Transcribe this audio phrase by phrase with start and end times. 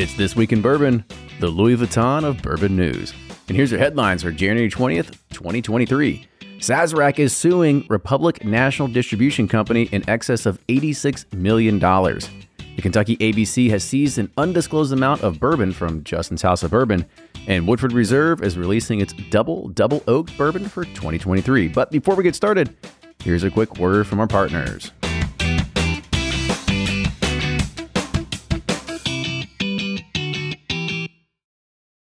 [0.00, 1.04] It's This Week in Bourbon,
[1.40, 3.12] the Louis Vuitton of bourbon news.
[3.48, 6.26] And here's your headlines for January 20th, 2023.
[6.56, 11.78] Sazerac is suing Republic National Distribution Company in excess of $86 million.
[11.78, 17.04] The Kentucky ABC has seized an undisclosed amount of bourbon from Justin's House of Bourbon,
[17.46, 21.68] and Woodford Reserve is releasing its double double oak bourbon for 2023.
[21.68, 22.74] But before we get started,
[23.22, 24.92] here's a quick word from our partners.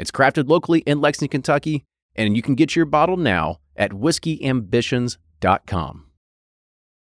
[0.00, 1.84] It's crafted locally in Lexington, Kentucky,
[2.16, 6.09] and you can get your bottle now at whiskeyambitions.com.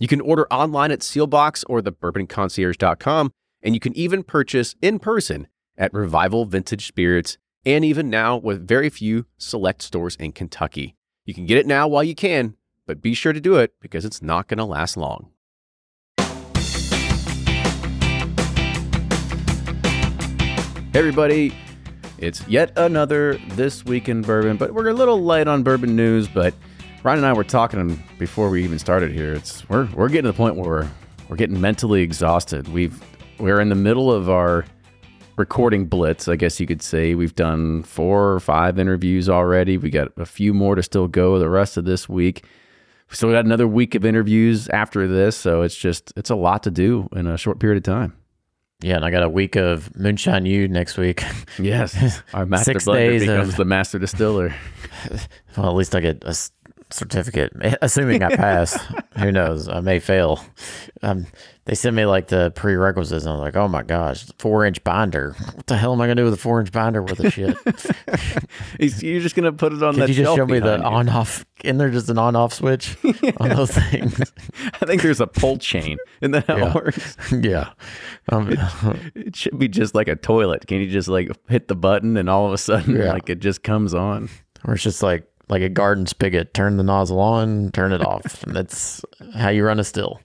[0.00, 5.46] You can order online at Sealbox or thebourbonconcierge.com, and you can even purchase in person
[5.76, 10.96] at Revival Vintage Spirits, and even now with very few select stores in Kentucky.
[11.26, 12.56] You can get it now while you can,
[12.86, 15.32] but be sure to do it because it's not going to last long.
[20.94, 21.54] Hey everybody,
[22.16, 26.26] it's yet another This Week in Bourbon, but we're a little light on bourbon news,
[26.26, 26.54] but
[27.02, 29.32] Ryan and I were talking before we even started here.
[29.32, 30.88] It's we're we're getting to the point where we're,
[31.28, 32.68] we're getting mentally exhausted.
[32.68, 33.02] We've
[33.38, 34.66] we're in the middle of our
[35.38, 37.14] recording blitz, I guess you could say.
[37.14, 39.78] We've done four or five interviews already.
[39.78, 42.44] We got a few more to still go the rest of this week.
[43.12, 46.62] So we got another week of interviews after this, so it's just it's a lot
[46.64, 48.14] to do in a short period of time.
[48.82, 51.22] Yeah, and I got a week of Moonshine U next week.
[51.58, 54.54] Yes, our master Six blender days becomes of- the master distiller.
[55.56, 56.34] well, at least I get a
[56.92, 57.52] certificate,
[57.82, 58.78] assuming I pass.
[59.18, 59.68] Who knows?
[59.68, 60.44] I may fail.
[61.02, 61.26] Um,
[61.66, 64.82] they sent me like the prerequisites, and I was like, "Oh my gosh, four inch
[64.82, 65.34] binder!
[65.54, 67.56] What the hell am I gonna do with a four inch binder with the shit?"
[69.02, 71.44] You're just gonna put it on Could you just show me the on off?
[71.62, 72.96] Isn't there just an on off switch
[73.36, 74.20] on those things?
[74.80, 75.98] I think there's a pull chain.
[76.22, 76.68] Isn't that how Yeah.
[76.70, 77.16] it works?
[77.32, 77.70] yeah.
[78.30, 78.56] Um,
[79.14, 80.66] It should be just like a toilet.
[80.66, 83.12] Can you just like hit the button and all of a sudden Yeah.
[83.12, 84.28] like it just comes on?
[84.66, 86.54] or it's just like like a garden spigot.
[86.54, 88.42] Turn the nozzle on, turn it off.
[88.44, 90.20] And that's how you run a still.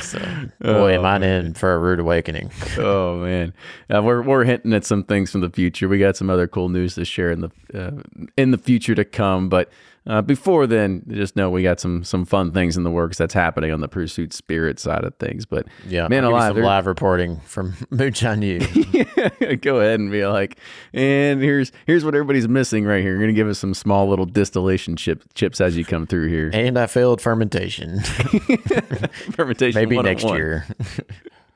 [0.00, 0.18] So,
[0.60, 2.50] boy, am I in for a rude awakening.
[2.78, 3.54] Oh man,
[3.94, 5.88] uh, we're we're hinting at some things from the future.
[5.88, 8.02] We got some other cool news to share in the uh,
[8.36, 9.48] in the future to come.
[9.48, 9.70] But
[10.06, 13.34] uh, before then, just know we got some some fun things in the works that's
[13.34, 15.46] happening on the Pursuit Spirit side of things.
[15.46, 18.58] But Yeah, man I'll alive, some live reporting from Moonshine U.
[19.60, 20.58] go ahead and be like,
[20.92, 23.12] and here's here's what everybody's missing right here.
[23.12, 26.50] You're gonna give us some small little distillation chip, chips as you come through here.
[26.52, 28.00] and I failed fermentation.
[29.32, 30.66] Fermentation Maybe next year.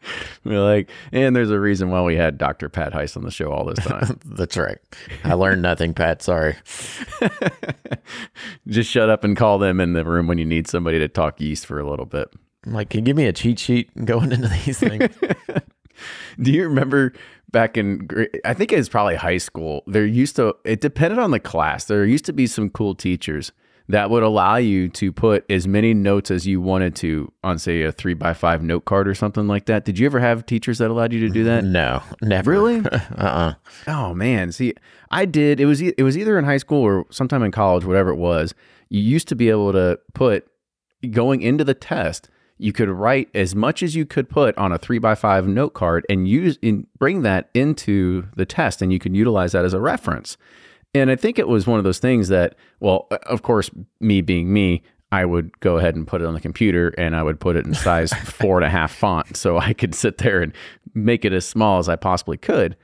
[0.45, 2.69] We're like, and there's a reason why we had Dr.
[2.69, 4.19] Pat Heist on the show all this time.
[4.25, 4.79] That's right.
[5.25, 6.23] I learned nothing, Pat.
[6.23, 6.57] Sorry.
[8.69, 11.41] Just shut up and call them in the room when you need somebody to talk
[11.41, 12.33] yeast for a little bit.
[12.67, 15.09] I'm like, can you give me a cheat sheet going into these things?
[16.41, 17.13] Do you remember
[17.51, 18.09] back in,
[18.45, 21.85] I think it was probably high school, there used to, it depended on the class.
[21.85, 23.53] There used to be some cool teachers
[23.91, 27.83] that would allow you to put as many notes as you wanted to on, say,
[27.83, 29.85] a three by five note card or something like that.
[29.85, 31.65] Did you ever have teachers that allowed you to do that?
[31.65, 32.51] no, never.
[32.51, 32.79] Really?
[33.17, 33.55] uh-uh.
[33.87, 34.75] Oh man, see,
[35.11, 35.61] I did.
[35.61, 38.17] It was e- it was either in high school or sometime in college, whatever it
[38.17, 38.55] was.
[38.89, 40.47] You used to be able to put
[41.11, 42.29] going into the test.
[42.59, 45.75] You could write as much as you could put on a three by five note
[45.75, 49.73] card and use and bring that into the test, and you could utilize that as
[49.73, 50.37] a reference.
[50.95, 53.71] And I think it was one of those things that, well, of course,
[54.01, 54.83] me being me,
[55.13, 57.67] I would go ahead and put it on the computer and I would put it
[57.67, 60.53] in size four and a half font so I could sit there and
[60.95, 62.77] make it as small as I possibly could.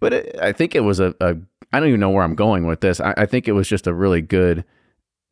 [0.00, 1.36] But it, I think it was a, a,
[1.72, 3.00] I don't even know where I'm going with this.
[3.00, 4.64] I, I think it was just a really good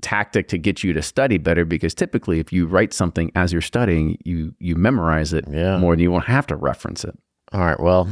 [0.03, 3.61] tactic to get you to study better because typically if you write something as you're
[3.63, 5.79] studying, you you memorize it Yeah.
[5.79, 7.17] more than you won't have to reference it.
[7.53, 7.79] All right.
[7.79, 8.09] Well,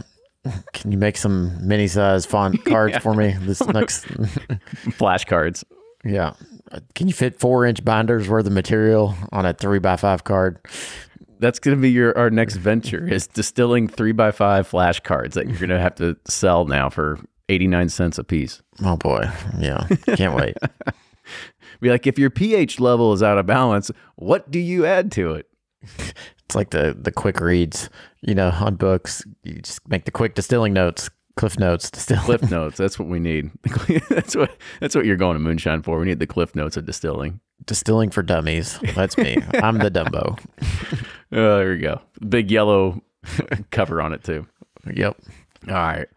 [0.72, 4.04] can you make some mini size font cards for me this next?
[4.98, 5.64] Flashcards.
[6.04, 6.32] yeah.
[6.94, 10.58] Can you fit four inch binders worth of material on a three by five card?
[11.40, 15.48] That's going to be your our next venture is distilling three by five flashcards that
[15.48, 18.62] you're going to have to sell now for 89 cents a piece.
[18.84, 19.24] Oh boy.
[19.58, 19.86] Yeah.
[20.16, 20.56] Can't wait.
[21.80, 25.32] Be like, if your pH level is out of balance, what do you add to
[25.32, 25.46] it?
[26.44, 27.88] It's like the the quick reads,
[28.22, 29.24] you know, on books.
[29.42, 32.18] You just make the quick distilling notes, cliff notes, distill.
[32.18, 32.76] Cliff notes.
[32.76, 33.50] That's what we need.
[34.08, 35.98] that's what that's what you're going to moonshine for.
[35.98, 37.40] We need the cliff notes of distilling.
[37.66, 38.78] distilling for dummies.
[38.94, 39.38] That's me.
[39.54, 40.38] I'm the Dumbo.
[41.32, 42.00] Oh, there you go.
[42.28, 43.04] Big yellow
[43.70, 44.48] cover on it too.
[44.92, 45.16] Yep.
[45.68, 46.08] All right.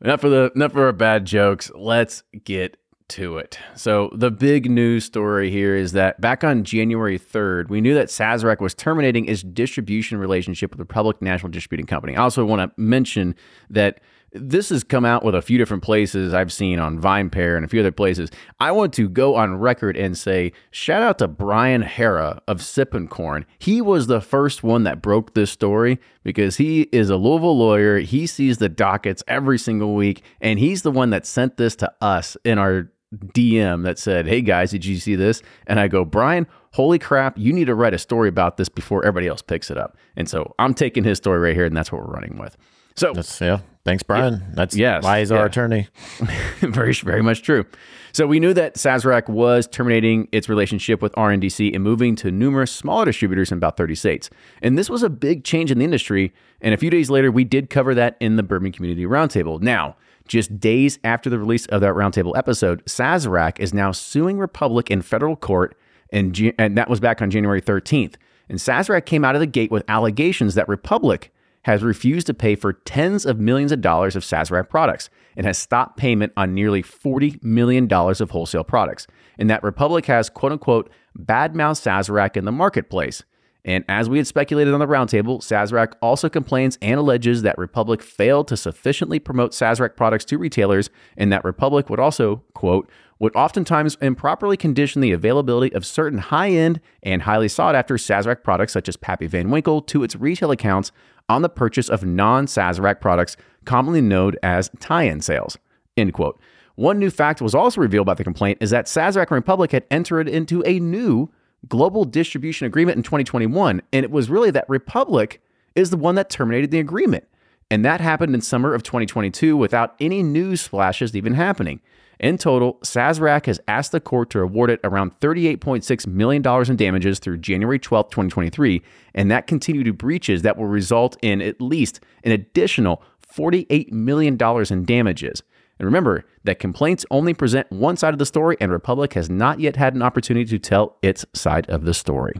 [0.00, 1.70] Enough for the enough for our bad jokes.
[1.76, 2.76] Let's get
[3.08, 3.58] to it.
[3.74, 8.08] So the big news story here is that back on January 3rd, we knew that
[8.08, 12.16] Sazerac was terminating its distribution relationship with the Republic National Distributing Company.
[12.16, 13.34] I also want to mention
[13.70, 14.00] that
[14.32, 17.68] this has come out with a few different places I've seen on VinePair and a
[17.68, 18.30] few other places.
[18.60, 23.08] I want to go on record and say shout out to Brian Haara of Sipp'n
[23.08, 23.46] Corn.
[23.58, 28.00] He was the first one that broke this story because he is a Louisville lawyer.
[28.00, 31.90] He sees the dockets every single week, and he's the one that sent this to
[32.02, 35.42] us in our DM that said, Hey guys, did you see this?
[35.66, 39.04] And I go, Brian, holy crap, you need to write a story about this before
[39.04, 39.96] everybody else picks it up.
[40.16, 42.56] And so I'm taking his story right here, and that's what we're running with.
[42.96, 43.60] So That's yeah.
[43.84, 44.42] Thanks, Brian.
[44.52, 45.88] That's Yes, why he's our attorney.
[46.60, 47.64] very, very much true.
[48.12, 52.70] So we knew that Sazerac was terminating its relationship with RNDC and moving to numerous
[52.70, 54.30] smaller distributors in about 30 states.
[54.62, 56.32] And this was a big change in the industry.
[56.60, 59.60] And a few days later, we did cover that in the Bourbon Community Roundtable.
[59.60, 59.96] Now,
[60.26, 65.02] just days after the release of that roundtable episode, Sazerac is now suing Republic in
[65.02, 65.76] federal court,
[66.12, 68.14] and, and that was back on January 13th.
[68.48, 71.32] And Sazerac came out of the gate with allegations that Republic
[71.68, 75.58] has refused to pay for tens of millions of dollars of Sazerac products and has
[75.58, 79.06] stopped payment on nearly $40 million of wholesale products,
[79.38, 83.22] and that Republic has quote unquote badmouthed Sazerac in the marketplace.
[83.66, 88.02] And as we had speculated on the roundtable, Sazerac also complains and alleges that Republic
[88.02, 90.88] failed to sufficiently promote Sazerac products to retailers,
[91.18, 92.88] and that Republic would also, quote,
[93.18, 98.42] would oftentimes improperly condition the availability of certain high end and highly sought after Sazerac
[98.42, 100.92] products such as Pappy Van Winkle to its retail accounts
[101.28, 105.58] on the purchase of non Sazerac products, commonly known as tie in sales.
[105.96, 106.40] End quote.
[106.76, 110.28] One new fact was also revealed by the complaint is that Sazerac Republic had entered
[110.28, 111.28] into a new
[111.66, 115.42] global distribution agreement in 2021, and it was really that Republic
[115.74, 117.24] is the one that terminated the agreement.
[117.70, 121.80] And that happened in summer of 2022 without any news splashes even happening.
[122.20, 127.18] In total, Sazerac has asked the court to award it around $38.6 million in damages
[127.18, 128.82] through January 12, 2023,
[129.14, 133.02] and that continued breaches that will result in at least an additional
[133.36, 134.36] $48 million
[134.70, 135.42] in damages.
[135.78, 139.60] And remember that complaints only present one side of the story, and Republic has not
[139.60, 142.34] yet had an opportunity to tell its side of the story.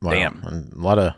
[0.00, 0.12] Wow.
[0.12, 0.42] Damn.
[0.42, 1.14] A lot of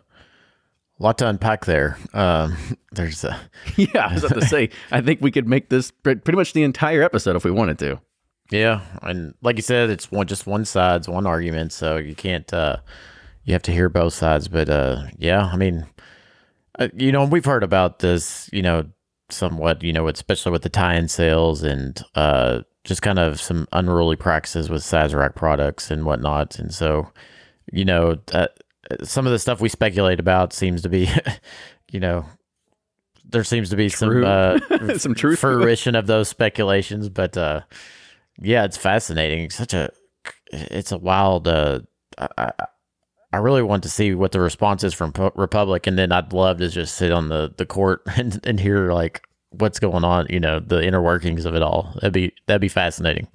[0.98, 1.98] a lot to unpack there.
[2.12, 2.56] Um,
[2.92, 3.38] there's a
[3.76, 6.62] yeah, I was about to say, I think we could make this pretty much the
[6.62, 8.00] entire episode if we wanted to.
[8.50, 12.52] yeah, and like you said, it's one just one side's one argument, so you can't.
[12.52, 12.76] uh
[13.44, 15.86] You have to hear both sides, but uh yeah, I mean,
[16.78, 18.84] uh, you know, we've heard about this, you know,
[19.30, 24.16] somewhat, you know, especially with the tie-in sales and uh just kind of some unruly
[24.16, 27.10] practices with Sazerac products and whatnot, and so
[27.72, 28.46] you know, uh,
[29.02, 31.08] some of the stuff we speculate about seems to be,
[31.90, 32.24] you know,
[33.24, 34.22] there seems to be True.
[34.22, 37.60] some uh, Some truth fruition of those speculations, but uh,
[38.40, 39.50] yeah, it's fascinating.
[39.50, 39.90] Such a,
[40.52, 41.48] it's a wild.
[41.48, 41.80] Uh,
[42.18, 42.52] I, I,
[43.32, 46.32] I really want to see what the response is from Pu- Republic, and then I'd
[46.32, 50.26] love to just sit on the the court and, and hear like what's going on.
[50.30, 51.92] You know, the inner workings of it all.
[51.96, 53.26] That'd be that'd be fascinating.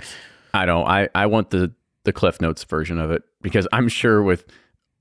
[0.54, 0.88] I don't.
[0.88, 1.74] I I want the
[2.06, 4.46] the Cliff Notes version of it because I'm sure with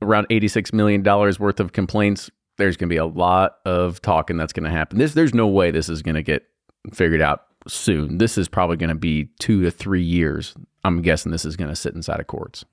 [0.03, 4.37] around 86 million dollars worth of complaints, there's going to be a lot of talking
[4.37, 4.99] that's going to happen.
[4.99, 6.45] This there's no way this is going to get
[6.93, 8.19] figured out soon.
[8.19, 10.55] This is probably going to be two to three years.
[10.85, 12.65] I'm guessing this is going to sit inside of courts.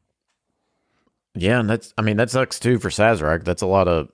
[1.36, 3.44] Yeah, and that's I mean that sucks too for Sazerac.
[3.44, 4.10] That's a lot of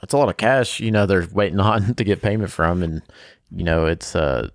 [0.00, 0.80] that's a lot of cash.
[0.80, 3.02] You know they're waiting on to get payment from, and
[3.54, 4.48] you know it's uh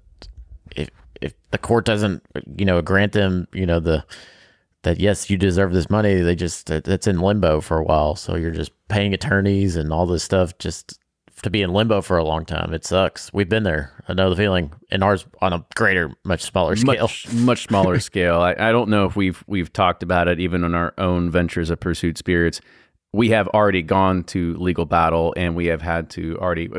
[0.75, 0.90] if
[1.22, 2.22] if the court doesn't,
[2.58, 4.04] you know, grant them, you know, the
[4.84, 8.16] that yes, you deserve this money, they just that's in limbo for a while.
[8.16, 11.00] So you're just paying attorneys and all this stuff just
[11.42, 12.74] to be in limbo for a long time.
[12.74, 13.32] It sucks.
[13.34, 13.92] We've been there.
[14.08, 14.72] I know the feeling.
[14.92, 17.04] And ours on a greater, much smaller scale.
[17.04, 18.40] Much, much smaller scale.
[18.40, 21.70] I, I don't know if we've we've talked about it even on our own ventures
[21.70, 22.62] of Pursuit Spirits.
[23.13, 26.70] We have already gone to legal battle, and we have had to already.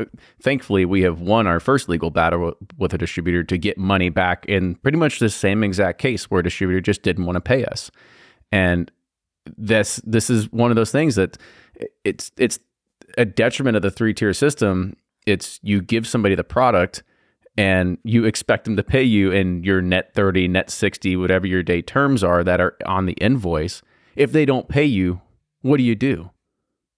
[0.41, 4.45] Thankfully, we have won our first legal battle with a distributor to get money back
[4.45, 7.63] in pretty much the same exact case where a distributor just didn't want to pay
[7.65, 7.89] us,
[8.51, 8.91] and
[9.57, 11.37] this this is one of those things that
[12.03, 12.59] it's it's
[13.17, 14.95] a detriment of the three tier system.
[15.25, 17.03] It's you give somebody the product
[17.57, 21.63] and you expect them to pay you in your net 30, net 60, whatever your
[21.63, 23.81] day terms are that are on the invoice.
[24.15, 25.21] If they don't pay you,
[25.65, 26.29] what do you do?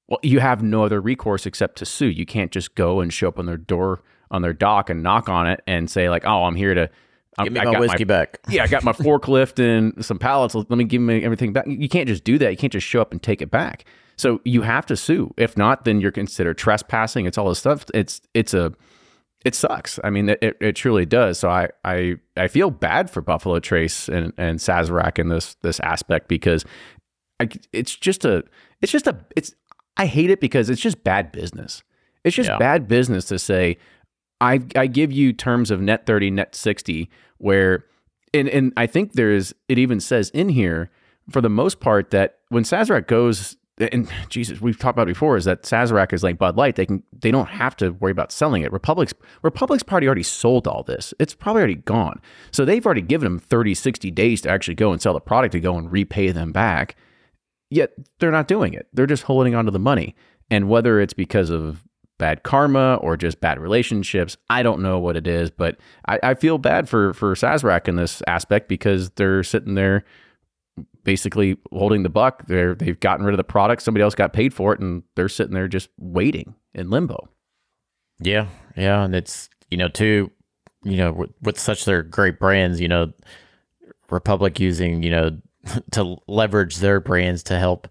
[0.09, 2.07] Well, you have no other recourse except to sue.
[2.07, 5.29] You can't just go and show up on their door, on their dock and knock
[5.29, 6.89] on it and say, like, oh, I'm here to
[7.43, 8.39] Give me I my whiskey my, back.
[8.49, 10.55] Yeah, I got my forklift and some pallets.
[10.55, 11.65] Let me give me everything back.
[11.67, 12.49] You can't just do that.
[12.49, 13.85] You can't just show up and take it back.
[14.17, 15.33] So you have to sue.
[15.37, 17.27] If not, then you're considered trespassing.
[17.27, 17.85] It's all this stuff.
[17.93, 18.73] It's it's a
[19.45, 19.99] it sucks.
[20.03, 21.37] I mean, it, it truly does.
[21.39, 25.79] So I, I I feel bad for Buffalo Trace and and Sazerac in this this
[25.81, 26.65] aspect because
[27.39, 28.43] I, it's just a
[28.81, 29.53] it's just a it's
[29.97, 31.83] I hate it because it's just bad business.
[32.23, 32.57] It's just yeah.
[32.57, 33.77] bad business to say
[34.41, 37.85] I I give you terms of net 30, net 60 where
[38.33, 40.89] and and I think there's it even says in here
[41.29, 45.45] for the most part that when Sazerac goes and Jesus, we've talked about before is
[45.45, 46.75] that Sazerac is like Bud Light.
[46.75, 48.71] They can they don't have to worry about selling it.
[48.71, 51.13] Republic's Republic's party already sold all this.
[51.19, 52.21] It's probably already gone.
[52.51, 55.51] So they've already given them 30, 60 days to actually go and sell the product
[55.53, 56.95] to go and repay them back.
[57.69, 58.87] Yet they're not doing it.
[58.93, 60.15] They're just holding on to the money.
[60.49, 61.83] And whether it's because of
[62.17, 66.33] bad karma or just bad relationships, I don't know what it is, but I, I
[66.33, 70.05] feel bad for for Sazerac in this aspect because they're sitting there
[71.03, 72.45] basically holding the buck.
[72.47, 73.81] They're they've gotten rid of the product.
[73.81, 77.29] Somebody else got paid for it, and they're sitting there just waiting in limbo.
[78.19, 80.31] Yeah, yeah, and it's you know too,
[80.83, 83.13] you know with, with such their great brands, you know,
[84.09, 85.37] Republic using you know
[85.91, 87.87] to leverage their brands to help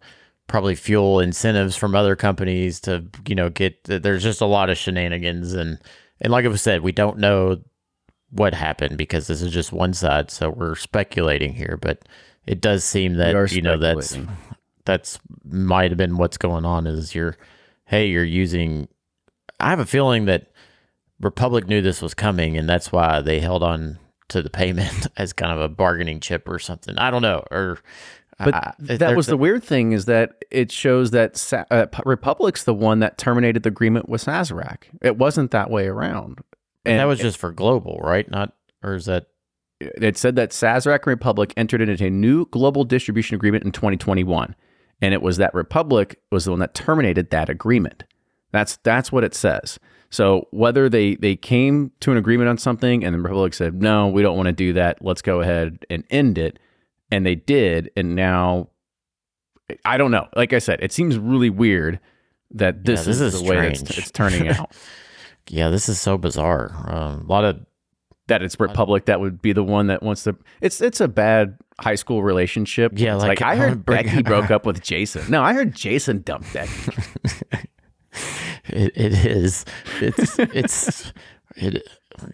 [0.47, 4.79] probably fuel incentives from other companies to you know get there's just a lot of
[4.79, 5.53] shenanigans.
[5.53, 5.79] And
[6.21, 7.61] and like I said we don't know
[8.31, 11.79] what happened because this is just one side so we're speculating here.
[11.81, 12.09] But
[12.47, 14.17] it does seem that you know that's
[14.85, 17.37] that's might have been what's going on is you're
[17.87, 18.89] hey you're using
[19.61, 20.53] i have a feeling that
[21.21, 25.33] republic knew this was coming and that's why they held on to the payment as
[25.33, 27.79] kind of a bargaining chip or something i don't know or
[28.39, 32.65] but uh, that was the weird thing is that it shows that Sa- uh, Republic's
[32.65, 34.85] the one that terminated the agreement with Sazerac.
[35.01, 36.41] It wasn't that way around.
[36.85, 38.31] And that was just for global, right?
[38.31, 38.53] Not
[38.83, 39.29] or is that
[39.81, 44.55] it said that Sazerac and Republic entered into a new global distribution agreement in 2021,
[45.01, 48.05] and it was that Republic was the one that terminated that agreement.
[48.53, 49.79] That's that's what it says.
[50.11, 54.09] So whether they they came to an agreement on something and the Republic said no,
[54.09, 55.05] we don't want to do that.
[55.05, 56.59] Let's go ahead and end it,
[57.11, 58.69] and they did, and now
[59.85, 60.29] I don't know.
[60.37, 62.01] Like I said, it seems really weird
[62.53, 64.73] that this, yeah, this is, is, the way it's, it's, turning out.
[65.49, 66.73] yeah, this is so bizarre.
[66.87, 67.61] Um, a lot of
[68.29, 70.37] that it's Republic that would be the one that wants to.
[70.61, 72.93] It's it's a bad high school relationship.
[72.95, 75.31] Yeah, like, like I heard Becky broke up with Jason.
[75.31, 76.93] No, I heard Jason dumped Becky.
[78.69, 79.65] It, it is.
[80.01, 81.13] It's it's
[81.57, 81.89] it.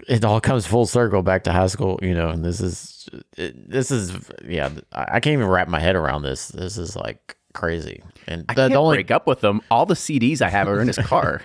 [0.08, 2.28] It all comes full circle back to high school, you know.
[2.28, 4.12] And this is it, this is
[4.44, 4.70] yeah.
[4.92, 6.48] I can't even wrap my head around this.
[6.48, 8.02] This is like crazy.
[8.26, 9.60] And I the, can't the only, break up with them.
[9.70, 11.42] All the CDs I have are in his car.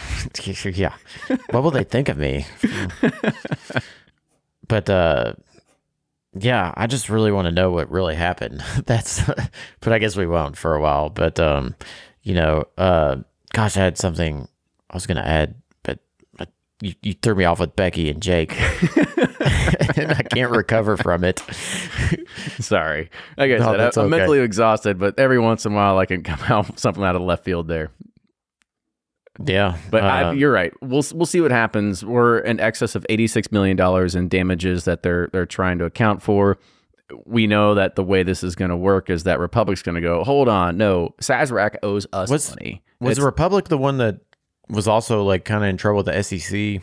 [0.64, 0.94] yeah.
[1.50, 2.46] What will they think of me?
[4.68, 5.34] but uh
[6.34, 8.64] yeah, I just really want to know what really happened.
[8.86, 9.22] That's
[9.80, 11.10] but I guess we won't for a while.
[11.10, 11.74] But um,
[12.22, 13.16] you know, uh
[13.52, 14.48] gosh, I had something
[14.90, 15.98] I was gonna add, but
[16.82, 18.52] you, you threw me off with Becky and Jake.
[18.60, 21.38] and I can't recover from it.
[22.58, 23.08] Sorry.
[23.36, 24.08] Like I no, said, I'm okay.
[24.08, 27.22] mentally exhausted, but every once in a while I can come out something out of
[27.22, 27.90] left field there.
[29.42, 30.74] Yeah, but uh, I, you're right.
[30.82, 32.04] We'll we'll see what happens.
[32.04, 36.20] We're in excess of 86 million dollars in damages that they're they're trying to account
[36.22, 36.58] for.
[37.24, 40.00] We know that the way this is going to work is that Republic's going to
[40.00, 40.24] go.
[40.24, 42.82] Hold on, no, Sazerac owes us was, money.
[43.00, 44.20] Was it's, Republic the one that
[44.68, 46.82] was also like kind of in trouble with the SEC?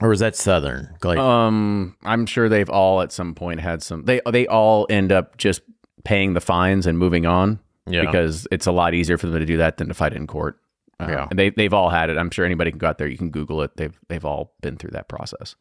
[0.00, 0.96] Or was that Southern?
[1.04, 4.04] Like, um, I'm sure they've all at some point had some.
[4.04, 5.62] They they all end up just
[6.04, 7.60] paying the fines and moving on.
[7.86, 8.00] Yeah.
[8.00, 10.58] Because it's a lot easier for them to do that than to fight in court.
[11.00, 12.16] Uh, yeah, and they they've all had it.
[12.16, 13.08] I'm sure anybody can go out there.
[13.08, 13.76] You can Google it.
[13.76, 15.56] They've they've all been through that process.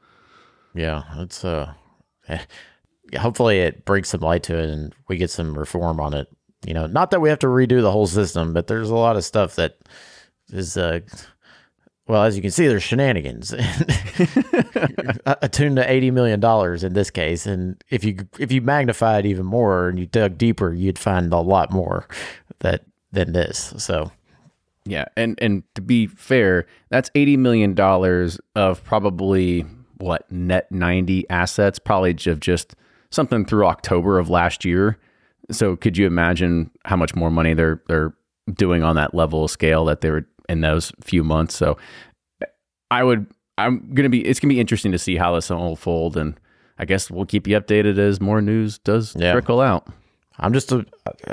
[0.73, 1.73] Yeah, it's uh
[3.17, 6.27] hopefully it brings some light to it and we get some reform on it.
[6.65, 9.17] You know, not that we have to redo the whole system, but there's a lot
[9.17, 9.77] of stuff that
[10.49, 10.99] is uh
[12.05, 13.53] well, as you can see, there's shenanigans
[15.25, 19.25] attuned to eighty million dollars in this case, and if you if you magnify it
[19.25, 22.05] even more and you dug deeper, you'd find a lot more
[22.59, 23.73] that than this.
[23.77, 24.11] So,
[24.83, 29.65] yeah, and and to be fair, that's eighty million dollars of probably
[29.97, 32.75] what net ninety assets, probably of just
[33.13, 34.97] something through October of last year.
[35.51, 38.13] So, could you imagine how much more money they're they're
[38.51, 41.55] doing on that level of scale that they were in those few months.
[41.55, 41.77] So
[42.91, 43.27] I would,
[43.57, 46.17] I'm going to be, it's going to be interesting to see how this will fold.
[46.17, 46.39] And
[46.77, 49.33] I guess we'll keep you updated as more news does yeah.
[49.33, 49.87] trickle out.
[50.39, 50.83] I'm just a,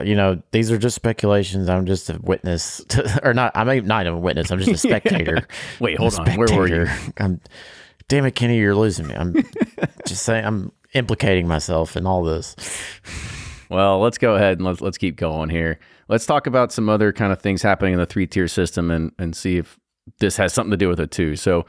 [0.05, 1.71] you know, these are just speculations.
[1.71, 3.53] I'm just a witness, to, or not.
[3.55, 4.51] I'm not even a witness.
[4.51, 5.47] I'm just a spectator.
[5.81, 6.37] Wait, hold on.
[6.37, 6.87] Where were you?
[7.19, 7.41] I'm,
[8.09, 9.15] damn it, Kenny, you're losing me.
[9.15, 9.35] I'm
[10.07, 12.57] just saying, I'm implicating myself in all this.
[13.71, 15.79] Well, let's go ahead and let's let's keep going here.
[16.09, 19.13] Let's talk about some other kind of things happening in the three tier system and
[19.19, 19.79] and see if
[20.19, 21.37] this has something to do with it too.
[21.37, 21.67] So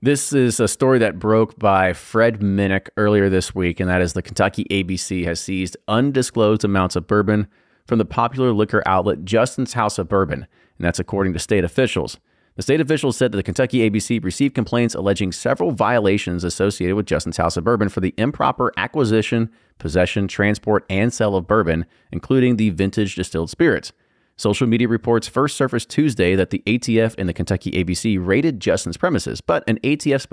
[0.00, 4.12] this is a story that broke by Fred Minnick earlier this week, and that is
[4.12, 7.48] the Kentucky ABC has seized undisclosed amounts of bourbon
[7.86, 10.46] from the popular liquor outlet Justin's House of Bourbon,
[10.78, 12.18] and that's according to state officials.
[12.60, 17.06] The state officials said that the Kentucky ABC received complaints alleging several violations associated with
[17.06, 22.58] Justin's House of Bourbon for the improper acquisition, possession, transport, and sale of bourbon, including
[22.58, 23.94] the vintage distilled spirits.
[24.36, 28.98] Social media reports first surfaced Tuesday that the ATF and the Kentucky ABC raided Justin's
[28.98, 30.26] premises, but an ATF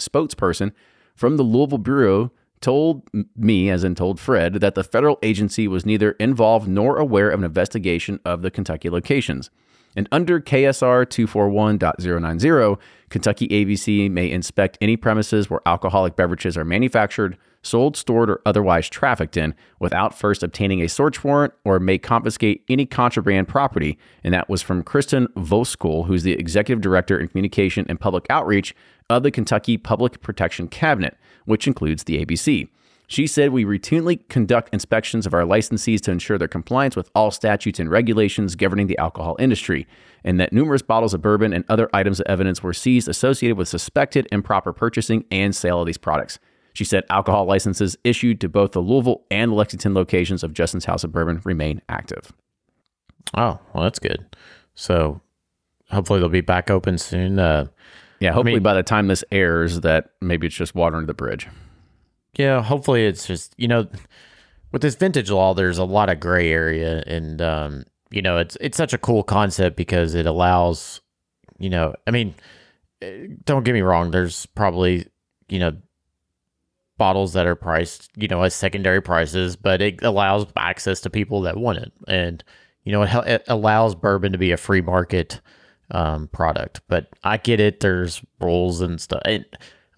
[0.00, 0.72] spokesperson
[1.14, 2.32] from the Louisville Bureau
[2.62, 3.06] told
[3.36, 7.40] me, as in told Fred, that the federal agency was neither involved nor aware of
[7.40, 9.50] an investigation of the Kentucky locations.
[9.98, 12.78] And under KSR 241.090,
[13.08, 18.88] Kentucky ABC may inspect any premises where alcoholic beverages are manufactured, sold, stored, or otherwise
[18.88, 23.98] trafficked in without first obtaining a search warrant or may confiscate any contraband property.
[24.22, 28.76] And that was from Kristen Voskuhl, who's the executive director in communication and public outreach
[29.10, 32.68] of the Kentucky Public Protection Cabinet, which includes the ABC.
[33.10, 37.30] She said we routinely conduct inspections of our licensees to ensure their compliance with all
[37.30, 39.86] statutes and regulations governing the alcohol industry,
[40.24, 43.66] and that numerous bottles of bourbon and other items of evidence were seized associated with
[43.66, 46.38] suspected improper purchasing and sale of these products.
[46.74, 51.02] She said alcohol licenses issued to both the Louisville and Lexington locations of Justin's House
[51.02, 52.30] of Bourbon remain active.
[53.34, 54.36] Oh, well, that's good.
[54.74, 55.22] So
[55.90, 57.38] hopefully they'll be back open soon.
[57.38, 57.68] Uh,
[58.20, 61.06] yeah, hopefully I mean, by the time this airs, that maybe it's just water under
[61.06, 61.48] the bridge.
[62.38, 63.88] Yeah, hopefully it's just you know,
[64.72, 68.56] with this vintage law, there's a lot of gray area, and um, you know, it's
[68.60, 71.00] it's such a cool concept because it allows,
[71.58, 72.34] you know, I mean,
[73.02, 75.08] eh, don't get me wrong, there's probably
[75.48, 75.76] you know
[76.96, 81.40] bottles that are priced, you know, as secondary prices, but it allows access to people
[81.42, 82.44] that want it, and
[82.84, 85.40] you know, it, it allows bourbon to be a free market
[85.90, 86.82] um, product.
[86.86, 87.80] But I get it.
[87.80, 89.44] There's rules and stuff, and,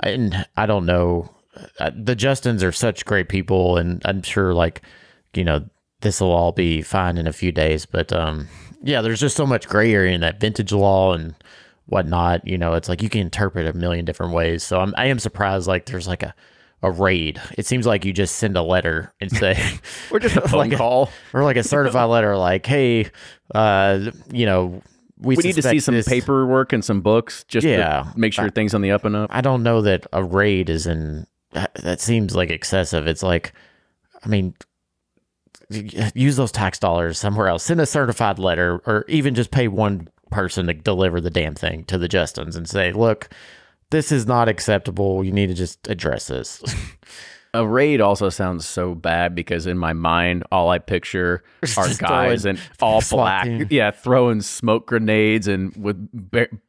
[0.01, 1.31] and I don't know
[1.79, 4.83] uh, the Justins are such great people, and I'm sure like
[5.35, 5.65] you know
[6.01, 7.87] this will all be fine in a few days.
[7.87, 8.49] But um,
[8.83, 11.35] yeah, there's just so much gray area in that vintage law and
[11.87, 12.47] whatnot.
[12.47, 14.63] You know, it's like you can interpret a million different ways.
[14.63, 16.35] So I'm I am surprised like there's like a
[16.83, 17.41] a raid.
[17.59, 19.63] It seems like you just send a letter and say,
[20.11, 23.11] "We're just a phone like call a, or like a certified letter, like, hey,
[23.55, 24.83] uh, you know."
[25.23, 26.09] We, we need to see some this.
[26.09, 29.15] paperwork and some books just yeah, to make sure I, things on the up and
[29.15, 29.29] up.
[29.31, 33.07] I don't know that a raid is in that seems like excessive.
[33.07, 33.53] It's like,
[34.25, 34.55] I mean,
[35.71, 37.65] use those tax dollars somewhere else.
[37.65, 41.85] Send a certified letter, or even just pay one person to deliver the damn thing
[41.85, 43.29] to the Justins and say, "Look,
[43.91, 45.25] this is not acceptable.
[45.25, 46.63] You need to just address this."
[47.53, 51.43] A raid also sounds so bad because in my mind, all I picture
[51.77, 55.99] are guys in all black, yeah, throwing smoke grenades and with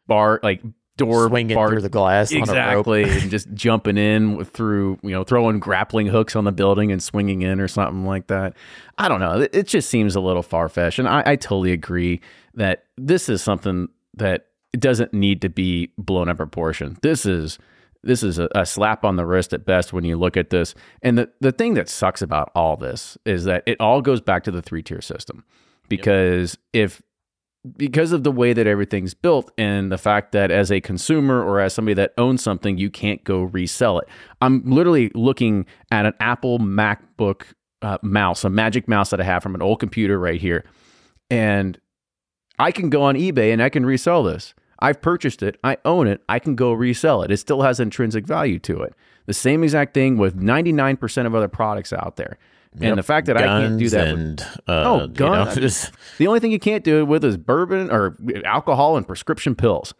[0.07, 0.63] bar like
[0.97, 2.57] door swinging bar- through the glass on the clock.
[2.57, 3.03] exactly.
[3.21, 7.41] And just jumping in through you know throwing grappling hooks on the building and swinging
[7.41, 8.53] in or something like that.
[8.97, 9.47] I don't know.
[9.51, 10.99] It, just seems a little far-fetched.
[10.99, 12.21] And I, I totally agree
[12.55, 16.97] that this is something that doesn't need to be blown out of proportion.
[17.01, 17.57] This is
[18.03, 20.73] this is a, a, slap on the wrist at best when you look at this.
[21.03, 24.43] And the, the thing that sucks about all this is that it all goes back
[24.45, 25.45] to the three tier system
[25.87, 26.85] because yep.
[26.85, 27.01] if
[27.77, 31.59] because of the way that everything's built and the fact that as a consumer or
[31.59, 34.07] as somebody that owns something, you can't go resell it.
[34.41, 37.43] I'm literally looking at an Apple MacBook
[37.81, 40.65] uh, mouse, a magic mouse that I have from an old computer right here.
[41.29, 41.79] And
[42.57, 44.53] I can go on eBay and I can resell this.
[44.79, 45.57] I've purchased it.
[45.63, 46.21] I own it.
[46.27, 47.31] I can go resell it.
[47.31, 48.93] It still has intrinsic value to it.
[49.27, 52.39] the same exact thing with 99% of other products out there.
[52.79, 55.45] And the fact that I can't do Guns that with uh, Oh, you know,
[56.17, 59.93] the only thing you can't do it with is bourbon or alcohol and prescription pills.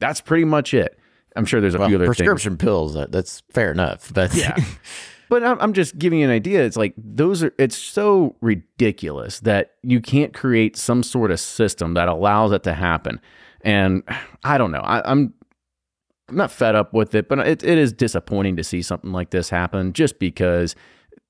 [0.00, 0.98] That's pretty much it.
[1.36, 2.16] I'm sure there's a well, few other things.
[2.16, 2.94] prescription pills.
[2.94, 4.12] That, that's fair enough.
[4.12, 4.56] But Yeah.
[5.30, 6.64] But I'm, I'm just giving you an idea.
[6.64, 11.94] It's like those are, it's so ridiculous that you can't create some sort of system
[11.94, 13.20] that allows it to happen.
[13.60, 14.02] And
[14.42, 14.80] I don't know.
[14.80, 15.34] I, I'm,
[16.30, 19.30] I'm not fed up with it, but it, it is disappointing to see something like
[19.30, 20.74] this happen just because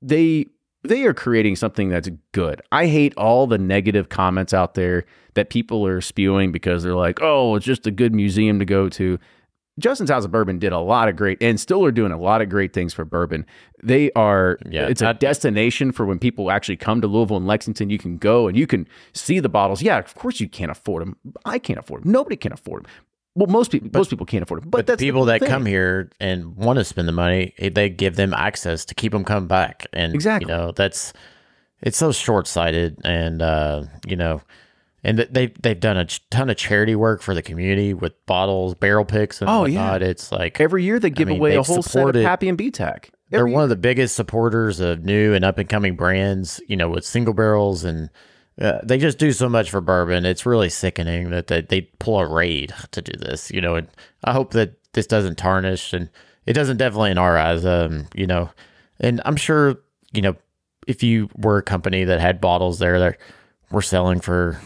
[0.01, 0.47] they
[0.85, 2.63] they are creating something that's good.
[2.73, 7.19] I hate all the negative comments out there that people are spewing because they're like,
[7.23, 9.19] "Oh, it's just a good museum to go to."
[9.79, 12.43] Justin's House of Bourbon did a lot of great and still are doing a lot
[12.43, 13.47] of great things for bourbon.
[13.81, 17.47] They are Yeah, it's a I- destination for when people actually come to Louisville and
[17.47, 17.89] Lexington.
[17.89, 19.81] You can go and you can see the bottles.
[19.81, 21.17] Yeah, of course you can't afford them.
[21.45, 22.11] I can't afford them.
[22.11, 22.91] Nobody can afford them.
[23.39, 25.49] Well, most people most people can't afford it, But, But people that thing.
[25.49, 29.13] come here and want to spend the money, eh, they give them access to keep
[29.13, 29.87] them coming back.
[29.93, 30.51] And Exactly.
[30.51, 31.13] you know, that's
[31.81, 34.43] it's so short sighted, and uh, you know,
[35.05, 38.75] and th- they they've done a ton of charity work for the community with bottles,
[38.75, 39.95] barrel picks, and Oh, yeah.
[39.95, 43.11] It's like every year they give mean, away a whole set of Pappy and BTAC.
[43.31, 46.61] they're Every one of the biggest supporters of new and up and coming brands.
[46.67, 48.11] You know, with single barrels and.
[48.61, 50.27] Uh, they just do so much for bourbon.
[50.27, 53.77] It's really sickening that they, they pull a raid to do this, you know.
[53.77, 53.89] And
[54.25, 56.11] I hope that this doesn't tarnish, and
[56.45, 58.51] it doesn't definitely in our eyes, um, you know.
[58.99, 59.77] And I'm sure,
[60.13, 60.35] you know,
[60.89, 63.19] if you were a company that had bottles there that
[63.71, 64.61] were selling for,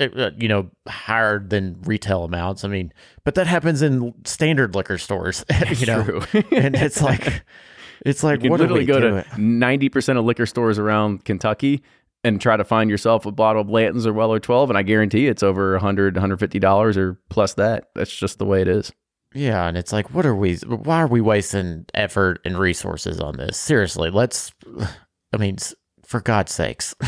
[0.00, 2.92] uh, you know, higher than retail amounts, I mean,
[3.24, 5.44] but that happens in standard liquor stores,
[5.76, 6.02] you know.
[6.02, 6.42] True.
[6.52, 7.42] and it's like,
[8.06, 9.22] it's like, You can what literally go do?
[9.22, 11.82] to ninety percent of liquor stores around Kentucky
[12.24, 15.26] and try to find yourself a bottle of Blanton's or Weller Twelve, and I guarantee
[15.28, 17.88] it's over 100 150 dollars or plus that.
[17.94, 18.92] That's just the way it is.
[19.34, 20.56] Yeah, and it's like, what are we?
[20.56, 23.56] Why are we wasting effort and resources on this?
[23.58, 24.52] Seriously, let's.
[25.32, 25.58] I mean,
[26.06, 26.94] for God's sakes.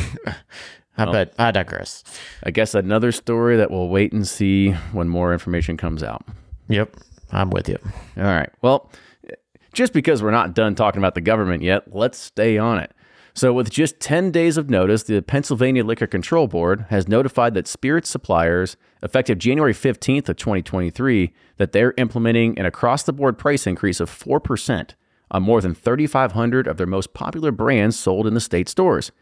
[0.99, 2.05] I Well- bet I digress.
[2.42, 6.23] I guess another story that we'll wait and see when more information comes out.
[6.68, 6.94] Yep,
[7.33, 7.79] I'm with you.
[8.18, 8.51] All right.
[8.61, 8.92] Well,
[9.73, 12.92] just because we're not done talking about the government yet, let's stay on it.
[13.34, 17.68] So, with just 10 days of notice, the Pennsylvania Liquor Control Board has notified that
[17.68, 24.10] spirits suppliers, effective January 15th of 2023, that they're implementing an across-the-board price increase of
[24.10, 24.90] 4%
[25.30, 29.12] on more than 3,500 of their most popular brands sold in the state stores.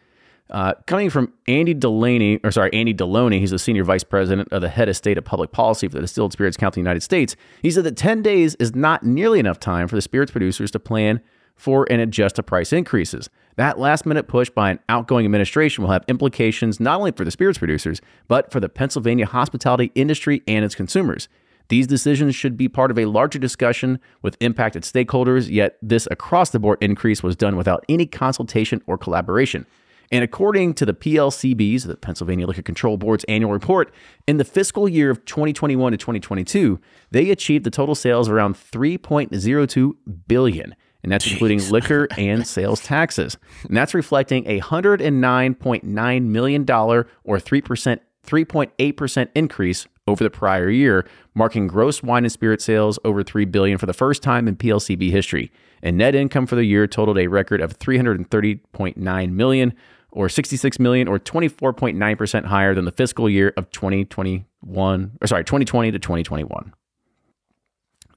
[0.51, 4.63] Uh, coming from Andy Delaney, or sorry, Andy Deloney, he's the senior vice president of
[4.63, 7.03] the head of state of public policy for the Distilled Spirits Council of the United
[7.03, 7.37] States.
[7.61, 10.81] He said that 10 days is not nearly enough time for the spirits producers to
[10.81, 11.21] plan
[11.55, 13.29] for and adjust to price increases.
[13.59, 17.33] That last minute push by an outgoing administration will have implications not only for the
[17.33, 21.29] spirits producers, but for the Pennsylvania hospitality industry and its consumers.
[21.67, 26.51] These decisions should be part of a larger discussion with impacted stakeholders, yet, this across
[26.51, 29.67] the board increase was done without any consultation or collaboration.
[30.13, 33.93] And according to the PLCB's, the Pennsylvania Liquor Control Board's annual report,
[34.29, 36.79] in the fiscal year of 2021 to 2022,
[37.11, 39.97] they achieved the total sales around 3.02
[40.29, 43.37] billion, and that's including liquor and sales taxes.
[43.65, 51.07] And that's reflecting a 109.9 million dollar or 3% 3.8% increase over the prior year,
[51.35, 55.11] marking gross wine and spirit sales over 3 billion for the first time in PLCB
[55.11, 55.51] history.
[55.83, 59.75] And net income for the year totaled a record of 330.9 million
[60.11, 65.93] or 66 million or 24.9% higher than the fiscal year of 2021 or sorry, 2020
[65.93, 66.73] to 2021.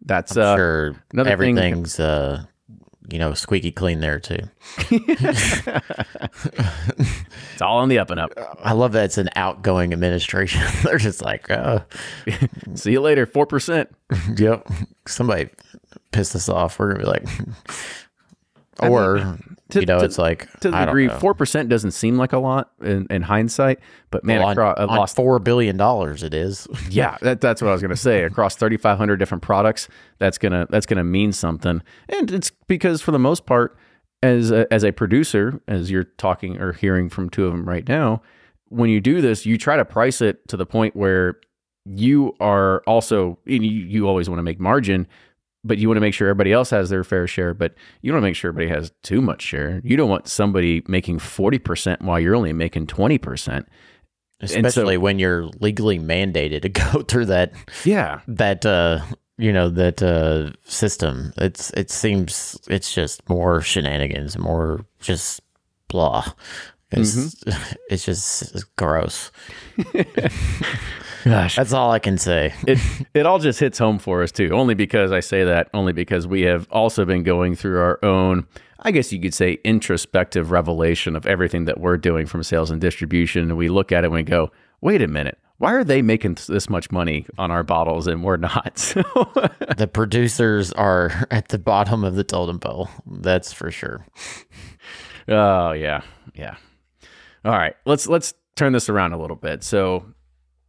[0.03, 2.45] That's uh sure, another thing- uh,
[3.09, 4.39] you know, squeaky clean there too.
[4.89, 5.61] it's
[7.61, 8.31] all on the up and up.
[8.63, 10.61] I love that it's an outgoing administration.
[10.83, 11.79] They're just like, uh,
[12.75, 13.87] See you later, 4%.
[14.39, 14.67] yep,
[15.07, 15.49] somebody
[16.11, 16.79] pissed us off.
[16.79, 17.27] We're gonna be like,
[18.81, 19.37] I mean, or
[19.69, 22.71] to- you know, to- it's like To the degree, 4% doesn't seem like a lot
[22.81, 26.23] in, in hindsight, but man, Well, on, across, I on lost four billion dollars.
[26.23, 26.67] It is.
[26.89, 28.23] Yeah, that, that's what I was going to say.
[28.23, 29.87] Across 3,500 different products,
[30.19, 33.77] that's gonna that's gonna mean something, and it's because for the most part,
[34.23, 37.87] as a, as a producer, as you're talking or hearing from two of them right
[37.87, 38.21] now,
[38.69, 41.39] when you do this, you try to price it to the point where
[41.85, 45.07] you are also you, you always want to make margin,
[45.63, 48.17] but you want to make sure everybody else has their fair share, but you don't
[48.17, 49.79] want to make sure everybody has too much share.
[49.83, 53.65] You don't want somebody making 40% while you're only making 20%.
[54.41, 57.53] especially when you're legally mandated to go through that
[57.85, 58.21] Yeah.
[58.27, 59.01] that uh
[59.37, 65.41] you know that uh system it's it seems it's just more shenanigans more just
[65.87, 66.25] blah
[66.91, 67.73] it's Mm-hmm.
[67.91, 69.31] it's just gross
[71.23, 72.53] Gosh, That's all I can say.
[72.67, 72.79] it
[73.13, 74.49] it all just hits home for us too.
[74.51, 78.47] Only because I say that, only because we have also been going through our own,
[78.79, 82.81] I guess you could say, introspective revelation of everything that we're doing from sales and
[82.81, 83.43] distribution.
[83.43, 86.37] And we look at it and we go, wait a minute, why are they making
[86.47, 88.77] this much money on our bottles and we're not?
[88.79, 89.01] So
[89.77, 92.89] The producers are at the bottom of the totem pole.
[93.05, 94.05] That's for sure.
[95.27, 96.01] Oh yeah,
[96.33, 96.55] yeah.
[97.45, 99.63] All right, let's let's turn this around a little bit.
[99.63, 100.05] So,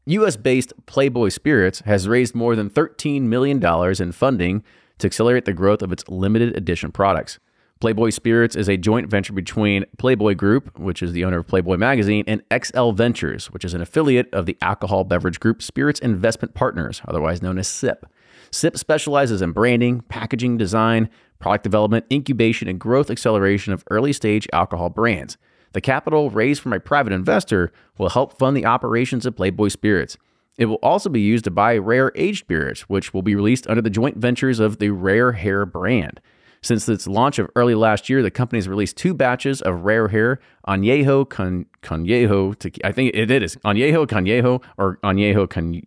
[0.07, 4.65] U.S.-based Playboy Spirits has raised more than thirteen million dollars in funding
[4.99, 7.39] to accelerate the growth of its limited edition products.
[7.79, 11.77] Playboy Spirits is a joint venture between Playboy Group, which is the owner of Playboy
[11.77, 16.55] Magazine, and XL Ventures, which is an affiliate of the alcohol beverage group Spirits Investment
[16.55, 18.05] Partners, otherwise known as SIP.
[18.51, 24.49] SIP specializes in branding, packaging design, product development, incubation, and growth acceleration of early stage
[24.53, 25.37] alcohol brands.
[25.73, 30.17] The capital raised from a private investor will help fund the operations of Playboy Spirits.
[30.59, 33.81] It will also be used to buy rare aged spirits, which will be released under
[33.81, 36.21] the joint ventures of the Rare Hare brand.
[36.61, 40.09] Since its launch of early last year, the company has released two batches of Rare
[40.09, 42.57] Hare Añejo Con Conejo.
[42.57, 45.83] Te- I think it is Añejo Conejo or Añejo Con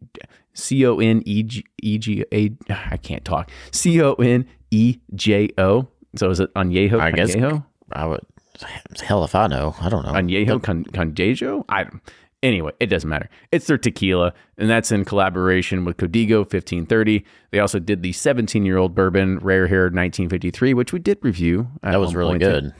[0.53, 2.51] C O N E G E G A.
[2.91, 3.49] I can't talk.
[3.71, 5.87] C O N E J O.
[6.17, 7.35] So is it Añejo I guess?
[7.93, 8.25] I would.
[9.01, 9.75] Hell if I know.
[9.79, 10.13] I don't know.
[10.13, 11.65] Añejo con, Condejo?
[11.69, 11.85] I
[12.45, 13.29] anyway, it doesn't matter.
[13.51, 17.25] It's their tequila, and that's in collaboration with Codigo 1530.
[17.51, 21.67] They also did the 17 year old bourbon Rare Hare 1953, which we did review.
[21.81, 22.73] that was really good.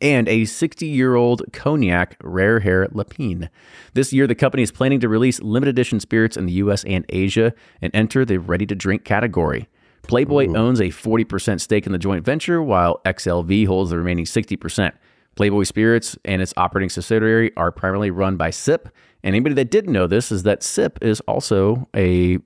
[0.00, 3.48] And a 60 year old cognac Rare Hare Lapine.
[3.94, 7.04] This year, the company is planning to release limited edition spirits in the US and
[7.08, 9.68] Asia and enter the ready to drink category.
[10.10, 14.92] Playboy owns a 40% stake in the joint venture, while XLV holds the remaining 60%.
[15.36, 18.88] Playboy Spirits and its operating subsidiary are primarily run by SIP.
[19.22, 22.38] And anybody that didn't know this is that SIP is also a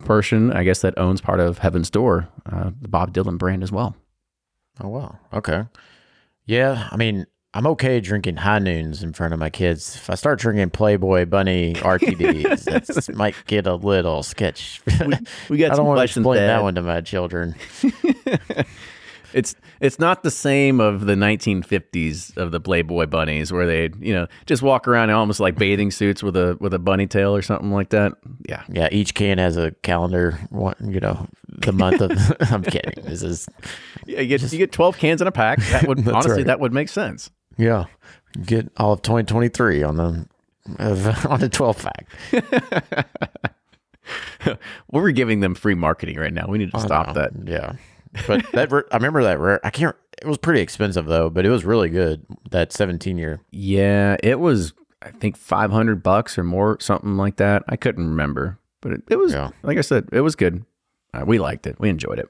[0.00, 3.70] person, I guess, that owns part of Heaven's Door, uh, the Bob Dylan brand as
[3.70, 3.94] well.
[4.82, 5.16] Oh wow.
[5.32, 5.62] Okay.
[6.44, 9.96] Yeah, I mean, I'm okay drinking high noons in front of my kids.
[9.96, 12.64] If I start drinking Playboy Bunny RTDs,
[13.06, 14.82] that might get a little sketch.
[15.48, 16.48] We got I don't want to explain Dad.
[16.48, 17.54] that one to my children.
[19.32, 24.14] It's it's not the same of the 1950s of the Playboy bunnies where they you
[24.14, 27.36] know just walk around in almost like bathing suits with a with a bunny tail
[27.36, 28.14] or something like that.
[28.48, 30.38] Yeah, Yeah, each can has a calendar.
[30.48, 32.12] One, you know, the month of.
[32.50, 33.04] I'm kidding.
[33.04, 33.46] This is
[34.06, 35.58] yeah you get you get 12 cans in a pack.
[35.66, 36.46] That would honestly right.
[36.46, 37.30] that would make sense.
[37.56, 37.84] Yeah.
[38.44, 40.26] Get all of 2023 on the
[41.28, 43.06] on the 12 pack.
[44.92, 46.46] We're giving them free marketing right now.
[46.48, 47.32] We need to stop that.
[47.44, 47.72] Yeah,
[48.26, 49.64] but that I remember that rare.
[49.64, 49.96] I can't.
[50.22, 52.24] It was pretty expensive though, but it was really good.
[52.50, 53.40] That 17 year.
[53.50, 57.64] Yeah, it was I think 500 bucks or more, something like that.
[57.68, 59.50] I couldn't remember, but it, it was Yeah.
[59.62, 60.64] like I said, it was good.
[61.12, 61.78] Uh, we liked it.
[61.80, 62.28] We enjoyed it.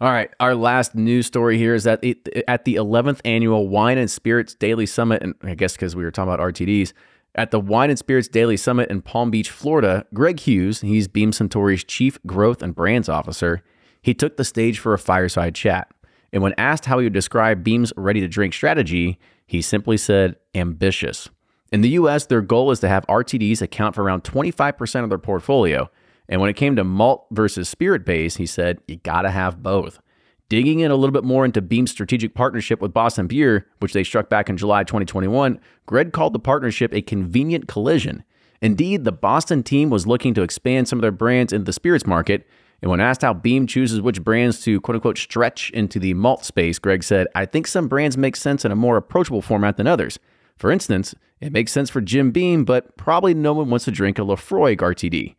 [0.00, 3.96] All right, our last news story here is that it, at the 11th annual Wine
[3.96, 6.92] and Spirits Daily Summit, and I guess because we were talking about RTDs,
[7.36, 11.30] at the Wine and Spirits Daily Summit in Palm Beach, Florida, Greg Hughes, he's Beam
[11.30, 13.62] Suntory's Chief Growth and Brands Officer,
[14.02, 15.90] he took the stage for a fireside chat.
[16.32, 20.36] And when asked how he would describe Beam's ready to drink strategy, he simply said
[20.54, 21.28] ambitious.
[21.72, 25.18] In the US, their goal is to have RTDs account for around 25% of their
[25.18, 25.88] portfolio.
[26.28, 30.00] And when it came to malt versus spirit base, he said, you gotta have both.
[30.48, 34.04] Digging in a little bit more into Beam's strategic partnership with Boston Beer, which they
[34.04, 38.24] struck back in July 2021, Greg called the partnership a convenient collision.
[38.60, 42.06] Indeed, the Boston team was looking to expand some of their brands into the spirits
[42.06, 42.46] market.
[42.82, 46.44] And when asked how Beam chooses which brands to quote unquote stretch into the malt
[46.44, 49.86] space, Greg said, I think some brands make sense in a more approachable format than
[49.86, 50.18] others.
[50.56, 54.18] For instance, it makes sense for Jim Beam, but probably no one wants to drink
[54.18, 55.34] a Laphroaig RTD.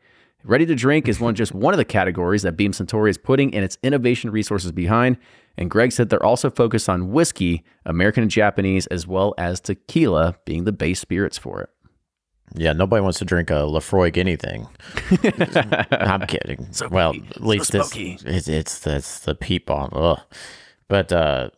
[0.45, 3.51] Ready to drink is one just one of the categories that Beam Suntory is putting
[3.51, 5.17] in its innovation resources behind.
[5.57, 10.35] And Greg said they're also focused on whiskey, American and Japanese, as well as tequila
[10.45, 11.69] being the base spirits for it.
[12.53, 14.67] Yeah, nobody wants to drink a Laphroaig anything.
[15.91, 16.67] I'm kidding.
[16.91, 18.19] well, at least this, smoky.
[18.23, 19.89] it's it's that's the peat bomb.
[19.93, 20.19] Ugh.
[20.87, 21.49] But uh,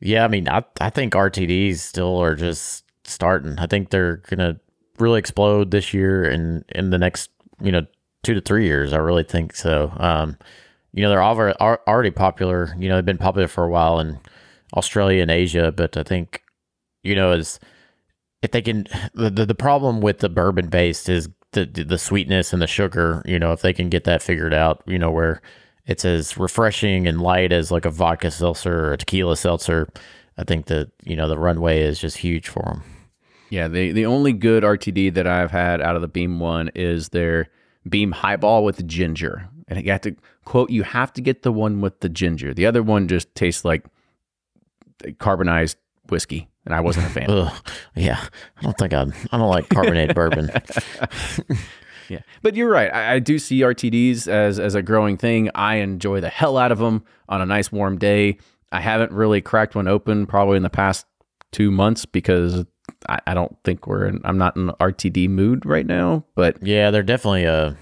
[0.00, 3.58] yeah, I mean, I I think RTDs still are just starting.
[3.58, 4.60] I think they're gonna
[5.00, 7.30] really explode this year and in the next
[7.60, 7.84] you know
[8.22, 8.92] two to three years.
[8.92, 9.92] I really think so.
[9.96, 10.38] Um,
[10.92, 12.74] you know, they're already already popular.
[12.78, 14.20] You know, they've been popular for a while in
[14.74, 16.42] Australia and Asia, but I think
[17.02, 17.58] you know as
[18.42, 22.52] if they can the, the, the problem with the bourbon based is the the sweetness
[22.52, 25.42] and the sugar you know if they can get that figured out you know where
[25.84, 29.88] it's as refreshing and light as like a vodka seltzer or a tequila seltzer
[30.38, 32.82] i think that you know the runway is just huge for them
[33.52, 37.10] Yeah, the the only good RTD that I've had out of the Beam one is
[37.10, 37.50] their
[37.88, 39.48] Beam Highball with ginger.
[39.68, 42.52] And you have to quote, you have to get the one with the ginger.
[42.52, 43.84] The other one just tastes like
[45.18, 45.76] carbonized
[46.08, 47.26] whiskey, and I wasn't a fan.
[47.30, 47.52] Ugh.
[47.94, 48.22] Yeah,
[48.58, 49.02] I don't think I.
[49.32, 50.50] I don't like carbonated bourbon.
[52.08, 52.92] Yeah, but you're right.
[52.92, 55.48] I, I do see RTDs as as a growing thing.
[55.54, 58.36] I enjoy the hell out of them on a nice warm day.
[58.70, 61.06] I haven't really cracked one open probably in the past
[61.52, 62.66] two months because
[63.08, 64.20] I, I don't think we're in.
[64.24, 66.24] I'm not in the RTD mood right now.
[66.34, 67.76] But Yeah, they're definitely a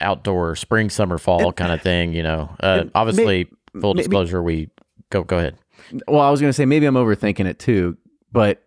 [0.00, 2.12] outdoor spring, summer, fall kind of thing.
[2.12, 3.48] You know, uh, obviously,
[3.80, 4.70] full maybe- disclosure, we
[5.10, 5.56] go go ahead.
[6.06, 7.96] well, I was going to say maybe I'm overthinking it too.
[8.30, 8.62] But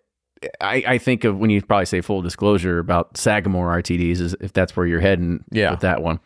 [0.59, 4.53] I, I think of when you probably say full disclosure about Sagamore RTDs is if
[4.53, 5.71] that's where you're heading Yeah.
[5.71, 6.19] with that one.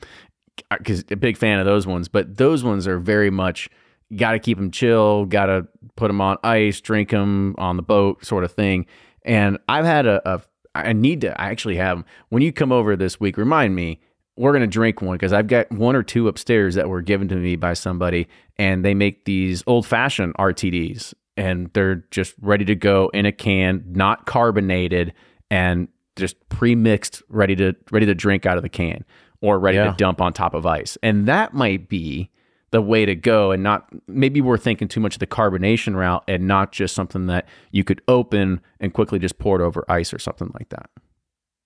[0.78, 3.69] Because a big fan of those ones, but those ones are very much
[4.15, 5.67] got to keep them chill, got to
[5.98, 8.86] put them on ice, drink them on the boat, sort of thing.
[9.25, 10.41] And I've had a, a
[10.73, 13.38] I need to I actually have when you come over this week.
[13.38, 13.99] Remind me
[14.38, 17.35] we're gonna drink one because I've got one or two upstairs that were given to
[17.35, 22.75] me by somebody, and they make these old fashioned RTDs, and they're just ready to
[22.75, 25.13] go in a can, not carbonated,
[25.49, 29.03] and just pre-mixed, ready to ready to drink out of the can
[29.41, 29.91] or ready Yeah.
[29.91, 30.97] to dump on top of ice.
[31.03, 32.29] And that might be
[32.75, 36.25] the way to go and not maybe we're thinking too much of the carbonation route
[36.27, 40.13] and not just something that you could open and quickly just pour it over ice
[40.13, 40.89] or something like that.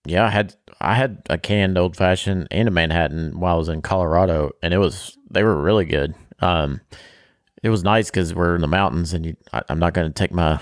[0.05, 3.69] Yeah, I had I had a canned old fashioned and a Manhattan while I was
[3.69, 6.13] in Colorado, and it was they were really good.
[6.41, 6.79] Um,
[7.63, 10.13] it was nice because we're in the mountains, and you, I, I'm not going to
[10.13, 10.61] take my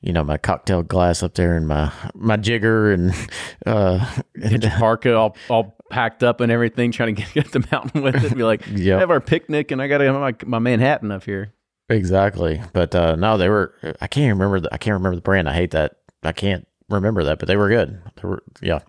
[0.00, 3.14] you know my cocktail glass up there and my my jigger and
[3.66, 4.04] uh
[4.34, 8.22] your parka all, all packed up and everything, trying to get, get the mountain with
[8.24, 8.34] it.
[8.36, 9.00] Be like, Yep.
[9.00, 11.52] have our picnic, and I got to have my, my Manhattan up here.
[11.88, 12.60] exactly.
[12.72, 13.74] But uh no, they were.
[14.00, 14.60] I can't remember.
[14.60, 15.48] The, I can't remember the brand.
[15.48, 15.96] I hate that.
[16.22, 18.00] I can't remember that, but they were good.
[18.20, 18.80] They were yeah.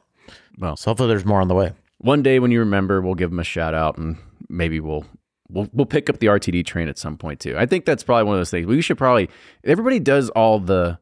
[0.58, 0.78] Well.
[0.78, 1.74] so hopefully there's more on the way.
[1.98, 5.06] One day when you remember, we'll give them a shout out, and maybe we'll
[5.50, 7.58] we'll we'll pick up the RTD train at some point too.
[7.58, 8.66] I think that's probably one of those things.
[8.68, 9.30] We should probably
[9.64, 10.98] everybody does all the.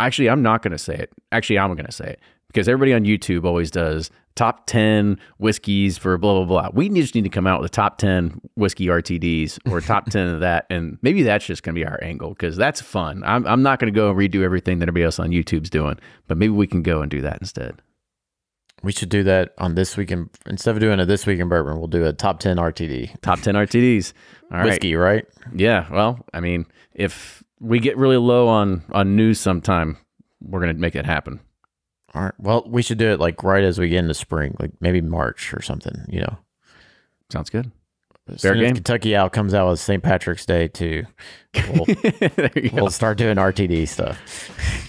[0.00, 1.10] Actually, I'm not going to say it.
[1.30, 2.20] Actually, I'm going to say it
[2.52, 6.70] because everybody on YouTube always does top ten whiskeys for blah blah blah.
[6.72, 10.28] We just need to come out with a top ten whiskey RTDs or top ten
[10.28, 13.22] of that, and maybe that's just going to be our angle because that's fun.
[13.24, 15.98] I'm I'm not going to go and redo everything that everybody else on YouTube's doing,
[16.28, 17.80] but maybe we can go and do that instead.
[18.82, 21.48] We should do that on this week in, instead of doing a this week in
[21.48, 21.78] bourbon.
[21.78, 24.12] We'll do a top ten RTD Top ten RTDs.
[24.50, 24.64] All right.
[24.66, 25.24] whiskey, right?
[25.54, 29.96] Yeah, well, I mean, if we get really low on on news sometime,
[30.40, 31.40] we're gonna make it happen.
[32.14, 32.34] All right.
[32.38, 35.54] Well, we should do it like right as we get into spring, like maybe March
[35.54, 36.04] or something.
[36.08, 36.38] You know,
[37.30, 37.70] Sounds good.
[38.28, 38.74] as Fair game.
[38.74, 40.02] Kentucky Owl comes out with St.
[40.02, 41.04] Patrick's Day too.
[41.72, 41.86] We'll,
[42.36, 42.76] there you go.
[42.76, 44.18] we'll start doing RTD stuff.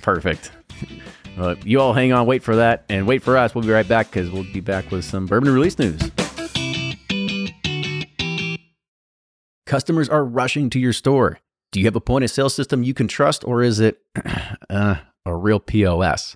[0.02, 0.52] Perfect.
[1.38, 3.56] Well, you all hang on, wait for that, and wait for us.
[3.56, 6.02] We'll be right back because we'll be back with some bourbon release news.
[9.66, 11.40] Customers are rushing to your store.
[11.72, 14.00] Do you have a point of sale system you can trust, or is it
[14.70, 16.36] uh, a real POS?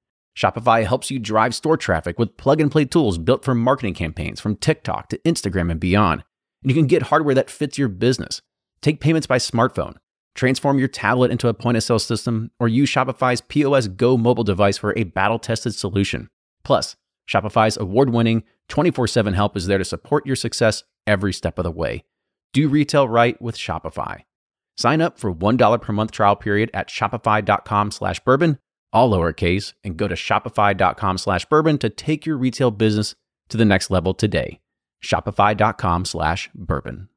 [0.37, 4.39] Shopify helps you drive store traffic with plug and play tools built for marketing campaigns
[4.39, 6.23] from TikTok to Instagram and beyond.
[6.63, 8.41] And you can get hardware that fits your business.
[8.81, 9.95] Take payments by smartphone,
[10.33, 14.43] transform your tablet into a point of sale system, or use Shopify's POS Go mobile
[14.43, 16.29] device for a battle tested solution.
[16.63, 16.95] Plus,
[17.27, 21.63] Shopify's award winning 24 7 help is there to support your success every step of
[21.63, 22.03] the way.
[22.53, 24.21] Do retail right with Shopify.
[24.77, 28.57] Sign up for $1 per month trial period at shopify.com slash bourbon,
[28.93, 33.15] all lowercase, and go to shopify.com slash bourbon to take your retail business
[33.49, 34.59] to the next level today.
[35.03, 37.09] Shopify.com slash bourbon.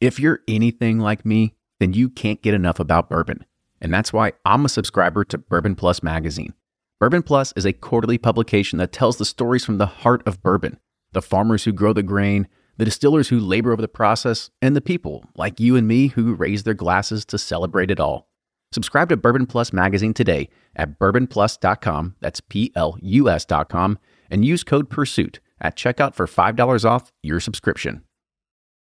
[0.00, 3.44] If you're anything like me, then you can't get enough about bourbon.
[3.80, 6.54] And that's why I'm a subscriber to Bourbon Plus magazine.
[7.00, 10.78] Bourbon Plus is a quarterly publication that tells the stories from the heart of bourbon
[11.12, 12.48] the farmers who grow the grain,
[12.78, 16.34] the distillers who labor over the process, and the people like you and me who
[16.34, 18.28] raise their glasses to celebrate it all.
[18.74, 23.98] Subscribe to Bourbon Plus magazine today at bourbonplus.com, that's P L U S.com,
[24.30, 28.02] and use code PURSUIT at checkout for $5 off your subscription.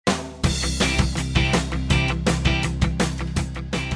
[0.09, 0.15] All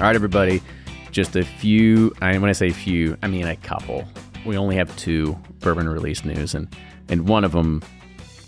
[0.09, 0.63] right, everybody.
[1.11, 2.13] Just a few.
[2.23, 4.05] I when I say few, I mean a couple.
[4.47, 6.75] We only have two bourbon release news, and
[7.09, 7.83] and one of them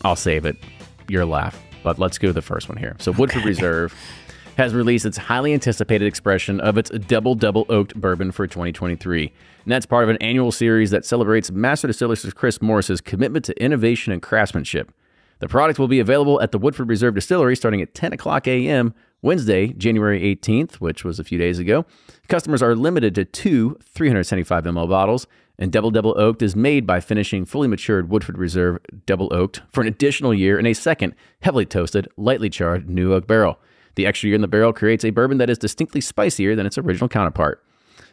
[0.05, 0.57] I'll save it.
[1.09, 1.61] Your laugh.
[1.83, 2.97] But let's go to the first one here.
[2.99, 3.95] So Woodford Reserve
[4.57, 9.33] has released its highly anticipated expression of its double double oaked bourbon for 2023.
[9.65, 13.63] And that's part of an annual series that celebrates Master Distiller Chris Morris's commitment to
[13.63, 14.93] innovation and craftsmanship.
[15.41, 18.95] The product will be available at the Woodford Reserve Distillery starting at 10 o'clock a.m.
[19.23, 21.87] Wednesday, January 18th, which was a few days ago.
[22.29, 25.27] Customers are limited to two 375 ml bottles,
[25.59, 29.81] and Double Double Oaked is made by finishing fully matured Woodford Reserve Double Oaked for
[29.81, 33.59] an additional year in a second, heavily toasted, lightly charred new oak barrel.
[33.97, 36.79] The extra year in the barrel creates a bourbon that is distinctly spicier than its
[36.79, 37.63] original counterpart.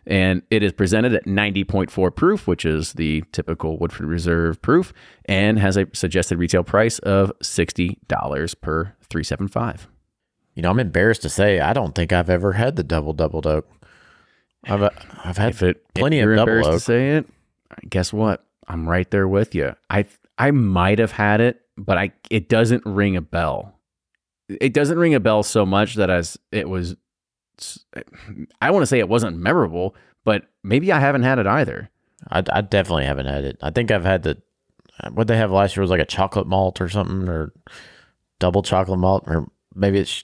[0.05, 4.93] And it is presented at 90.4 proof, which is the typical Woodford Reserve proof,
[5.25, 9.87] and has a suggested retail price of $60 per 375.
[10.55, 13.47] You know, I'm embarrassed to say I don't think I've ever had the double double
[13.47, 13.69] oak.
[14.65, 14.83] I've
[15.23, 17.27] I've had If it plenty if of double embarrassed to say it,
[17.89, 18.45] guess what?
[18.67, 19.75] I'm right there with you.
[19.89, 20.05] I
[20.37, 23.79] I might have had it, but I it doesn't ring a bell.
[24.59, 26.95] It doesn't ring a bell so much that as it was.
[28.61, 31.89] I want to say it wasn't memorable, but maybe I haven't had it either.
[32.29, 33.57] I, I definitely haven't had it.
[33.61, 34.41] I think I've had the
[35.13, 37.51] what they have last year was like a chocolate malt or something or
[38.39, 40.23] double chocolate malt or maybe it's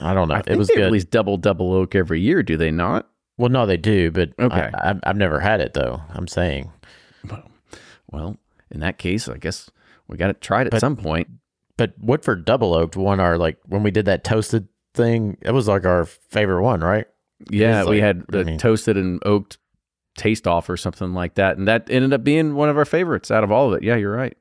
[0.00, 0.34] I don't know.
[0.36, 0.84] I it was they good.
[0.86, 3.08] release double double oak every year, do they not?
[3.38, 4.70] well, no, they do, but Okay.
[4.74, 6.00] I, I've never had it though.
[6.10, 6.72] I'm saying,
[8.10, 8.36] Well,
[8.70, 9.70] in that case, I guess
[10.08, 11.28] we got to try it at But- some point.
[11.76, 15.36] But Woodford double oaked won our like when we did that toasted thing.
[15.42, 17.06] It was like our favorite one, right?
[17.50, 19.58] Yeah, is we like- had I the mean- toasted and oaked
[20.16, 23.30] taste off or something like that, and that ended up being one of our favorites
[23.30, 23.82] out of all of it.
[23.84, 24.36] Yeah, you're right.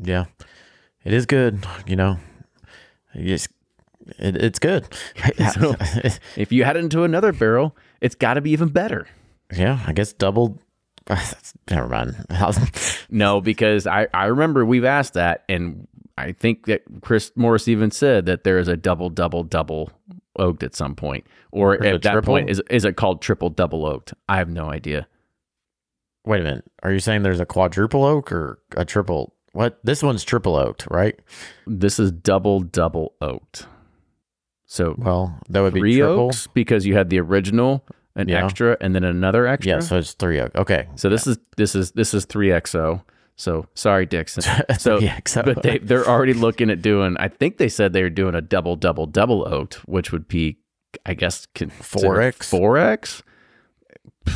[0.00, 0.24] Yeah,
[1.04, 1.64] it is good.
[1.86, 2.18] You know,
[3.14, 3.46] it's
[4.18, 4.86] it, it's good.
[5.54, 5.76] So-
[6.36, 9.06] If you had it into another barrel, it's got to be even better.
[9.54, 10.58] yeah, I guess double.
[11.70, 12.16] Never mind.
[13.10, 15.86] No, because I, I remember we've asked that, and
[16.18, 19.90] I think that Chris Morris even said that there is a double, double, double
[20.38, 22.34] oaked at some point, or There's at that triple?
[22.34, 24.14] point is is it called triple double oaked?
[24.28, 25.06] I have no idea.
[26.26, 26.64] Wait a minute.
[26.82, 29.34] Are you saying there's a quadruple oak or a triple?
[29.52, 29.78] What?
[29.82, 31.18] This one's triple oaked, right?
[31.66, 33.66] This is double, double oaked.
[34.66, 36.26] So Well, that would be three triple.
[36.26, 38.44] oaks because you had the original, an Yeah.
[38.44, 39.72] extra, and then another extra.
[39.76, 40.54] Yeah, so it's three oak.
[40.54, 40.86] Okay.
[40.96, 43.02] So this is this is this is three XO.
[43.38, 44.42] So sorry, Dixon.
[44.78, 45.44] So 3XO.
[45.54, 47.16] but they they're already looking at doing.
[47.18, 50.58] I think they said they were doing a double double double oaked, which would be,
[51.06, 52.44] I guess, 4X?
[52.44, 53.22] Four X.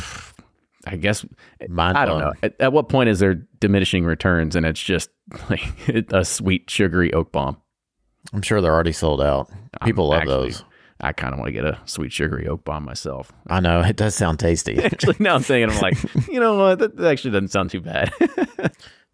[0.85, 1.25] I guess
[1.69, 2.33] Mind I don't blown.
[2.33, 2.39] know.
[2.43, 5.09] At, at what point is there diminishing returns and it's just
[5.49, 5.63] like
[6.11, 7.57] a sweet sugary oak bomb?
[8.33, 9.49] I'm sure they're already sold out.
[9.83, 10.63] People love actually- those.
[11.03, 13.31] I kind of want to get a sweet sugary oak bomb myself.
[13.47, 14.77] I know it does sound tasty.
[14.83, 15.97] Actually, now I'm thinking, I'm like,
[16.29, 16.79] you know what?
[16.79, 18.11] That, that actually doesn't sound too bad.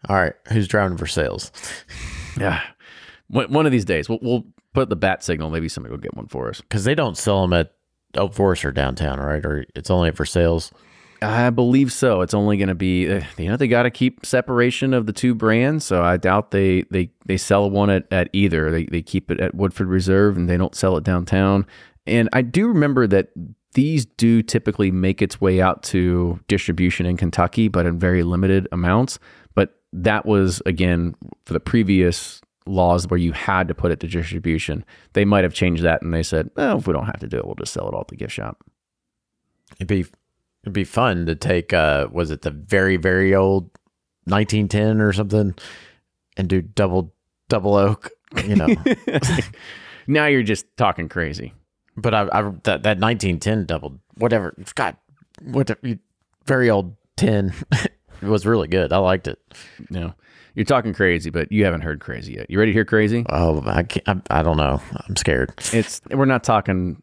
[0.08, 1.52] All right, who's driving Versailles?
[2.40, 2.62] Yeah.
[3.28, 5.50] One, one of these days, we'll, we'll put the bat signal.
[5.50, 6.62] Maybe somebody will get one for us.
[6.62, 7.74] Because they don't sell them at
[8.16, 9.46] Oak Forest or downtown, right?
[9.46, 10.72] Or it's only Versailles.
[11.22, 12.22] I believe so.
[12.22, 15.14] It's only going to be, uh, you know, they got to keep separation of the
[15.14, 15.86] two brands.
[15.86, 18.72] So I doubt they they they sell one at, at either.
[18.72, 21.66] They they keep it at Woodford Reserve and they don't sell it downtown.
[22.08, 23.30] And I do remember that
[23.74, 28.68] these do typically make its way out to distribution in Kentucky, but in very limited
[28.72, 29.20] amounts.
[29.56, 31.16] But that was again
[31.46, 34.86] for the previous laws where you had to put it to distribution.
[35.14, 37.38] They might have changed that and they said, "Oh, if we don't have to do
[37.38, 38.64] it, we'll just sell it all at the gift shop."
[39.78, 40.06] It'd be
[40.64, 41.74] it'd be fun to take.
[41.74, 43.72] uh Was it the very very old
[44.26, 45.56] 1910 or something,
[46.38, 47.14] and do double
[47.48, 48.12] double oak?
[48.46, 48.68] You know,
[50.08, 51.54] now you're just talking crazy.
[51.98, 54.54] but I, I that that 1910 double whatever.
[54.58, 54.98] It's got
[55.44, 55.72] what
[56.46, 57.54] very old tin.
[57.72, 57.92] it
[58.22, 58.94] was really good.
[58.94, 59.40] I liked it.
[59.90, 60.14] No,
[60.54, 62.50] you're talking crazy, but you haven't heard crazy yet.
[62.50, 63.26] You ready to hear crazy?
[63.30, 64.82] Oh, I can't, I, I don't know.
[65.08, 65.54] I'm scared.
[65.72, 67.02] It's we're not talking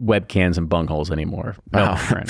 [0.00, 1.56] webcams and bungholes anymore.
[1.72, 2.22] No, Oh,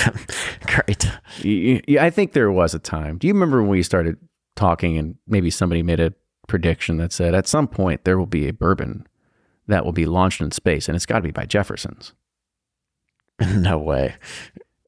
[0.67, 1.99] great.
[2.01, 3.19] I think there was a time.
[3.19, 4.17] Do you remember when we started
[4.57, 6.13] talking and maybe somebody made a
[6.49, 9.07] prediction that said at some point there will be a bourbon
[9.69, 12.13] that will be launched in space and it's got to be by Jefferson's.
[13.57, 14.15] no way.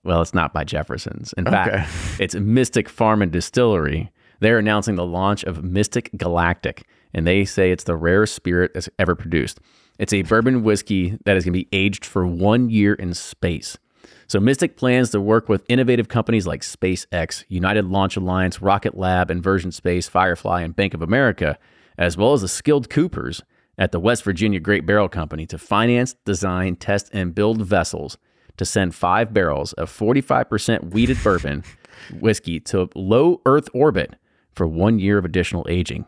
[0.03, 1.33] Well, it's not by Jefferson's.
[1.35, 1.57] In Okay.
[1.57, 4.11] fact, it's Mystic Farm and Distillery.
[4.41, 8.89] They're announcing the launch of Mystic Galactic, and they say it's the rarest spirit that's
[8.99, 9.61] ever produced.
[9.99, 13.79] It's a bourbon whiskey that is going to be aged for one year in space.
[14.27, 19.31] So, Mystic plans to work with innovative companies like SpaceX, United Launch Alliance, Rocket Lab,
[19.31, 21.59] Inversion Space, Firefly, and Bank of America,
[21.97, 23.43] as well as the skilled Coopers
[23.79, 28.19] at the West Virginia Great Barrel Company to finance, design, test, and build vessels
[28.57, 31.65] to send five barrels of 45% wheated bourbon
[32.21, 34.17] whiskey to low Earth orbit
[34.53, 36.05] for one year of additional aging.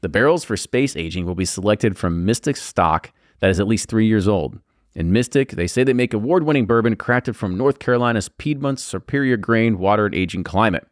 [0.00, 3.88] The barrels for space aging will be selected from Mystic stock that is at least
[3.88, 4.58] three years old.
[4.94, 9.36] In Mystic, they say they make award winning bourbon crafted from North Carolina's Piedmont's superior
[9.36, 10.86] grain, water, and aging climate.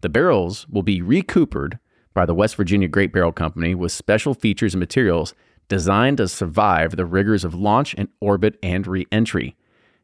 [0.00, 1.78] The barrels will be recoopered
[2.14, 5.34] by the West Virginia Great Barrel Company with special features and materials
[5.68, 9.56] designed to survive the rigors of launch and orbit and re entry.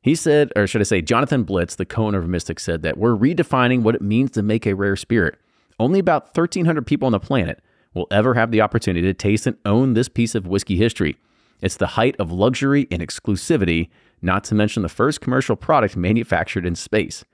[0.03, 2.97] He said, or should I say, Jonathan Blitz, the co owner of Mystic, said that
[2.97, 5.37] we're redefining what it means to make a rare spirit.
[5.81, 7.61] Only about 1,300 people on the planet
[7.95, 11.16] will ever have the opportunity to taste and own this piece of whiskey history.
[11.61, 13.89] It's the height of luxury and exclusivity,
[14.22, 17.24] not to mention the first commercial product manufactured in space.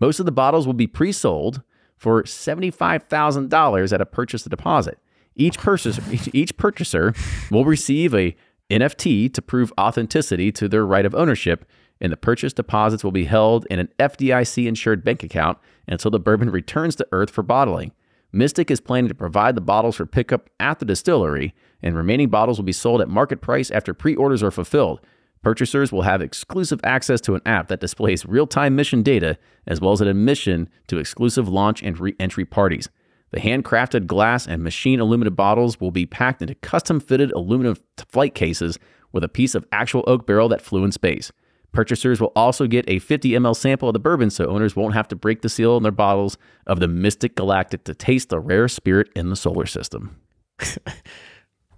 [0.00, 1.62] Most of the bottles will be pre sold
[1.96, 4.98] for $75,000 at a purchase deposit.
[5.36, 6.02] Each purchaser,
[6.32, 7.14] each purchaser
[7.50, 8.36] will receive a
[8.70, 11.64] NFT to prove authenticity to their right of ownership,
[12.00, 16.20] and the purchase deposits will be held in an FDIC insured bank account until the
[16.20, 17.92] bourbon returns to Earth for bottling.
[18.34, 22.58] Mystic is planning to provide the bottles for pickup at the distillery, and remaining bottles
[22.58, 25.00] will be sold at market price after pre orders are fulfilled.
[25.42, 29.80] Purchasers will have exclusive access to an app that displays real time mission data, as
[29.80, 32.88] well as an admission to exclusive launch and re entry parties.
[33.30, 37.76] The handcrafted glass and machine aluminum bottles will be packed into custom fitted aluminum
[38.08, 38.80] flight cases
[39.12, 41.30] with a piece of actual oak barrel that flew in space.
[41.74, 45.08] Purchasers will also get a 50 ml sample of the bourbon so owners won't have
[45.08, 48.68] to break the seal on their bottles of the Mystic Galactic to taste the rare
[48.68, 50.16] spirit in the solar system.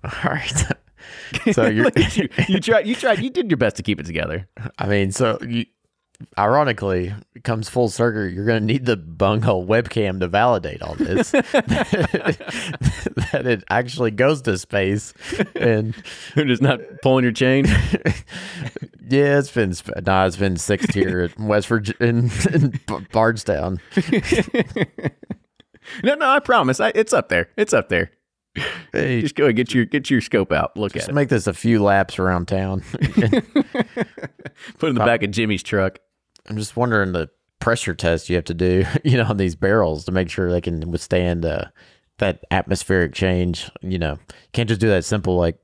[0.05, 0.63] All right.
[1.53, 4.49] So you're, you, you tried, you tried, you did your best to keep it together.
[4.79, 5.65] I mean, so you,
[6.39, 8.27] ironically, it comes full circle.
[8.27, 11.31] You're going to need the bunghole webcam to validate all this.
[13.31, 15.15] that it actually goes to space,
[15.55, 15.95] and
[16.37, 17.67] You're just not pulling your chain.
[19.09, 22.81] yeah, it's been sp- nah, it's been sixth here at West Virginia in, in
[23.13, 23.81] Bardstown.
[26.03, 26.81] No, no, I promise.
[26.81, 27.49] I, it's up there.
[27.57, 28.11] It's up there.
[28.93, 30.77] Hey, Just go and get your get your scope out.
[30.77, 31.15] Look just at it.
[31.15, 32.83] make this a few laps around town.
[34.79, 35.99] Put in the back of Jimmy's truck.
[36.49, 37.29] I'm just wondering the
[37.59, 40.61] pressure test you have to do, you know, on these barrels to make sure they
[40.61, 41.67] can withstand uh,
[42.19, 43.71] that atmospheric change.
[43.83, 44.19] You know,
[44.53, 45.59] can't just do that simple like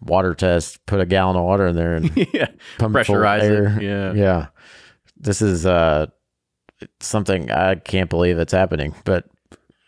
[0.00, 0.84] water test.
[0.86, 2.48] Put a gallon of water in there and yeah.
[2.78, 4.12] pump it full of Pressurize it, yeah.
[4.12, 4.46] yeah.
[5.16, 6.06] This is uh
[7.00, 9.28] something I can't believe it's happening, but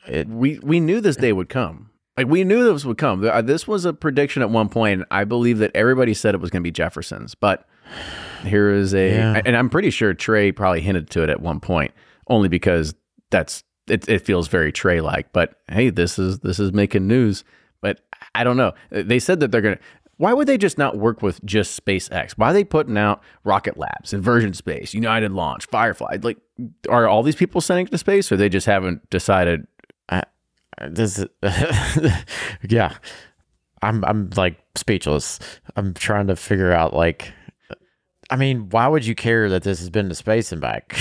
[0.06, 1.90] it We we knew this day would come.
[2.16, 3.24] Like we knew this would come.
[3.24, 5.04] Uh, This was a prediction at one point.
[5.10, 7.66] I believe that everybody said it was going to be Jefferson's, but
[8.44, 9.42] here is a, Yeah.
[9.44, 11.92] and I'm pretty sure Trey probably hinted to it at one point,
[12.28, 12.94] only because
[13.30, 14.08] that's it.
[14.08, 15.32] It feels very Trey like.
[15.32, 17.44] But hey, this is this is making news.
[17.80, 18.00] But
[18.34, 18.72] I don't know.
[18.90, 19.78] They said that they're gonna.
[20.18, 22.32] Why would they just not work with just SpaceX?
[22.32, 26.18] Why are they putting out Rocket Labs, Inversion Space, United Launch, Firefly?
[26.22, 26.38] Like,
[26.88, 29.66] are all these people sending to space, or they just haven't decided?
[30.88, 31.24] this
[32.68, 32.94] yeah.
[33.82, 35.38] I'm I'm like speechless.
[35.76, 37.32] I'm trying to figure out like
[38.32, 40.96] I mean, why would you care that this has been to space and back?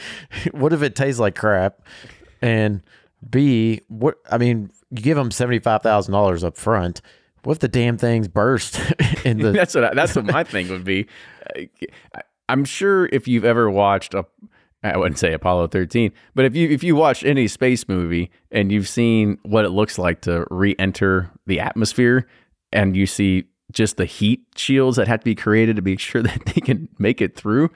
[0.52, 1.82] what if it tastes like crap?
[2.40, 2.82] And
[3.28, 7.02] B, what I mean, you give them seventy five thousand dollars up front.
[7.42, 8.80] What if the damn things burst
[9.26, 11.06] in the that's what I, that's what my thing would be.
[11.54, 11.68] I-
[12.48, 14.24] I'm sure if you've ever watched a,
[14.82, 18.72] I wouldn't say Apollo 13, but if you if you watched any space movie and
[18.72, 22.26] you've seen what it looks like to re-enter the atmosphere,
[22.72, 26.22] and you see just the heat shields that have to be created to be sure
[26.22, 27.70] that they can make it through.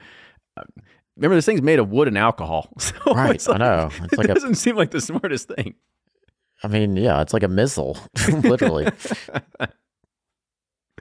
[1.17, 2.69] Remember, this thing's made of wood and alcohol.
[2.79, 3.89] So Right, it's I know.
[4.03, 5.75] It's it like a- doesn't seem like the smartest thing.
[6.63, 7.97] I mean, yeah, it's like a missile,
[8.43, 8.87] literally.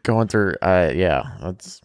[0.02, 1.80] Going through, uh, yeah, that's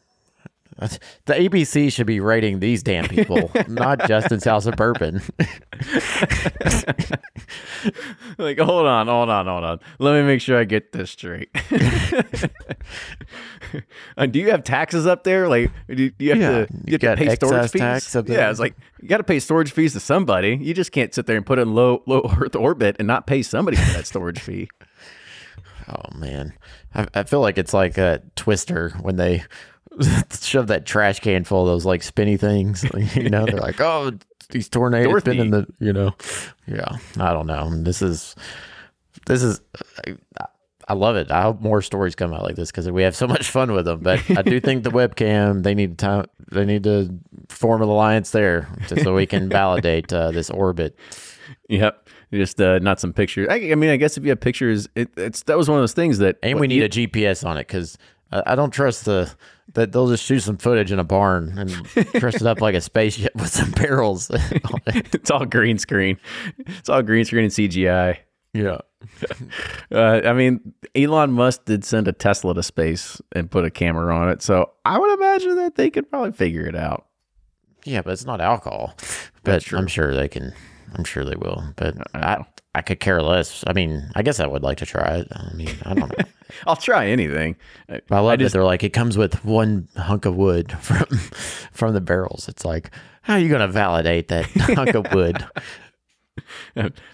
[0.79, 5.21] the ABC should be raiding these damn people, not Justin's House of Bourbon.
[8.37, 9.79] like, hold on, hold on, hold on.
[9.99, 11.49] Let me make sure I get this straight.
[14.17, 15.47] Uh, do you have taxes up there?
[15.47, 18.15] Like, do you have Yeah, to you you have to pay storage fees?
[18.27, 20.57] Yeah, it's like you got to pay storage fees to somebody.
[20.59, 23.27] You just can't sit there and put it in low low Earth orbit and not
[23.27, 24.69] pay somebody for that storage fee.
[25.87, 26.53] Oh man,
[26.95, 29.43] I, I feel like it's like a Twister when they
[30.41, 32.85] shove that trash can full of those like spinny things.
[33.15, 34.11] You know, they're like, oh,
[34.49, 35.31] these tornadoes Dorothy.
[35.31, 36.15] spinning the, you know,
[36.67, 36.97] yeah.
[37.19, 37.69] I don't know.
[37.83, 38.35] This is,
[39.25, 39.61] this is.
[40.07, 40.15] I,
[40.89, 41.29] I love it.
[41.29, 43.85] I hope more stories come out like this because we have so much fun with
[43.85, 43.99] them.
[43.99, 46.25] But I do think the webcam they need to time.
[46.51, 47.15] They need to
[47.47, 50.97] form an alliance there to, so we can validate uh, this orbit.
[51.69, 53.47] Yep, just uh, not some pictures.
[53.51, 55.83] I, I mean, I guess if you have pictures, it, it's that was one of
[55.83, 57.95] those things that And we need a GPS on it because
[58.31, 59.31] I, don't trust the
[59.73, 61.69] that they'll just shoot some footage in a barn and
[62.13, 64.29] dress it up like a spaceship with some barrels.
[64.87, 66.17] it's all green screen.
[66.57, 68.17] It's all green screen and CGI.
[68.53, 68.79] yeah.
[69.91, 74.15] Uh, I mean, Elon Musk did send a Tesla to space and put a camera
[74.15, 77.07] on it, so I would imagine that they could probably figure it out.
[77.85, 78.93] Yeah, but it's not alcohol.
[79.43, 80.53] But I'm sure they can.
[80.93, 81.63] I'm sure they will.
[81.75, 82.45] But I,
[82.75, 83.63] I could care less.
[83.65, 85.27] I mean, I guess I would like to try it.
[85.31, 86.25] I mean, I don't know.
[86.67, 87.55] I'll try anything.
[87.89, 91.05] I, I love I that they're like it comes with one hunk of wood from
[91.71, 92.47] from the barrels.
[92.47, 92.91] It's like
[93.21, 95.45] how are you going to validate that hunk of wood?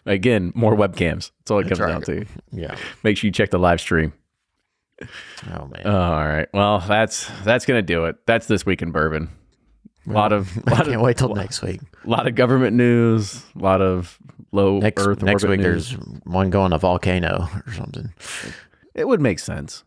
[0.06, 1.32] again more webcams.
[1.40, 1.90] That's all it comes right.
[1.90, 2.26] down to.
[2.52, 2.78] Yeah.
[3.04, 4.14] Make sure you check the live stream.
[5.02, 5.82] Oh man.
[5.84, 6.48] Oh, all right.
[6.54, 8.18] Well, that's that's gonna do it.
[8.26, 9.30] That's this week in bourbon.
[10.08, 11.82] A lot of I lot can't of wait till next week.
[12.04, 13.44] A lot of government news.
[13.56, 14.20] A lot of
[14.56, 15.90] low Next Earth next orbit week, news.
[15.92, 18.12] there's one going a volcano or something.
[18.94, 19.84] It would make sense.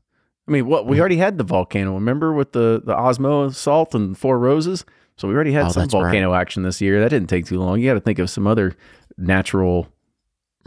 [0.47, 1.95] I mean, what we already had the volcano.
[1.95, 4.85] Remember with the the Osmo salt and Four Roses.
[5.17, 6.03] So we already had Oh, some that's right.
[6.03, 7.01] volcano action this year.
[7.01, 7.81] That didn't take too long.
[7.81, 8.77] You got to think of some other
[9.17, 9.89] natural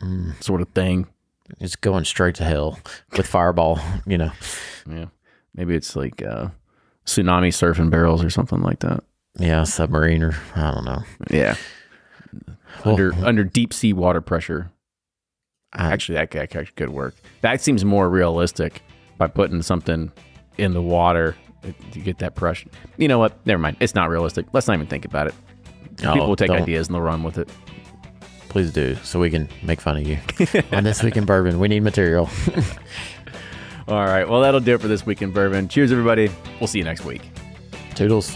[0.02, 0.42] Mm.
[0.44, 1.08] sort of thing.
[1.60, 2.80] It's going straight to hell
[3.16, 3.80] with Fireball.
[4.08, 4.32] You know.
[4.90, 5.06] Yeah,
[5.56, 6.48] maybe it's like uh,
[7.06, 9.04] tsunami surfing barrels or something like that.
[9.40, 11.04] Yeah, submarine or I don't know.
[11.30, 11.56] Yeah,
[12.86, 14.72] Well, under under deep sea water pressure.
[15.74, 17.16] Actually, that, that actually could work.
[17.42, 18.82] That seems more realistic
[19.18, 20.12] by putting something
[20.58, 21.36] in the water
[21.92, 22.70] to get that pressure.
[22.98, 23.46] You know what?
[23.46, 23.78] Never mind.
[23.80, 24.48] It's not realistic.
[24.52, 25.34] Let's not even think about it.
[26.04, 26.62] No, People will take don't.
[26.62, 27.50] ideas and they'll run with it.
[28.50, 30.18] Please do, so we can make fun of you.
[30.74, 32.30] On this week in bourbon, we need material.
[33.88, 34.28] All right.
[34.28, 35.68] Well, that'll do it for this week in bourbon.
[35.70, 36.30] Cheers, everybody.
[36.60, 37.22] We'll see you next week.
[37.96, 38.36] Toodles.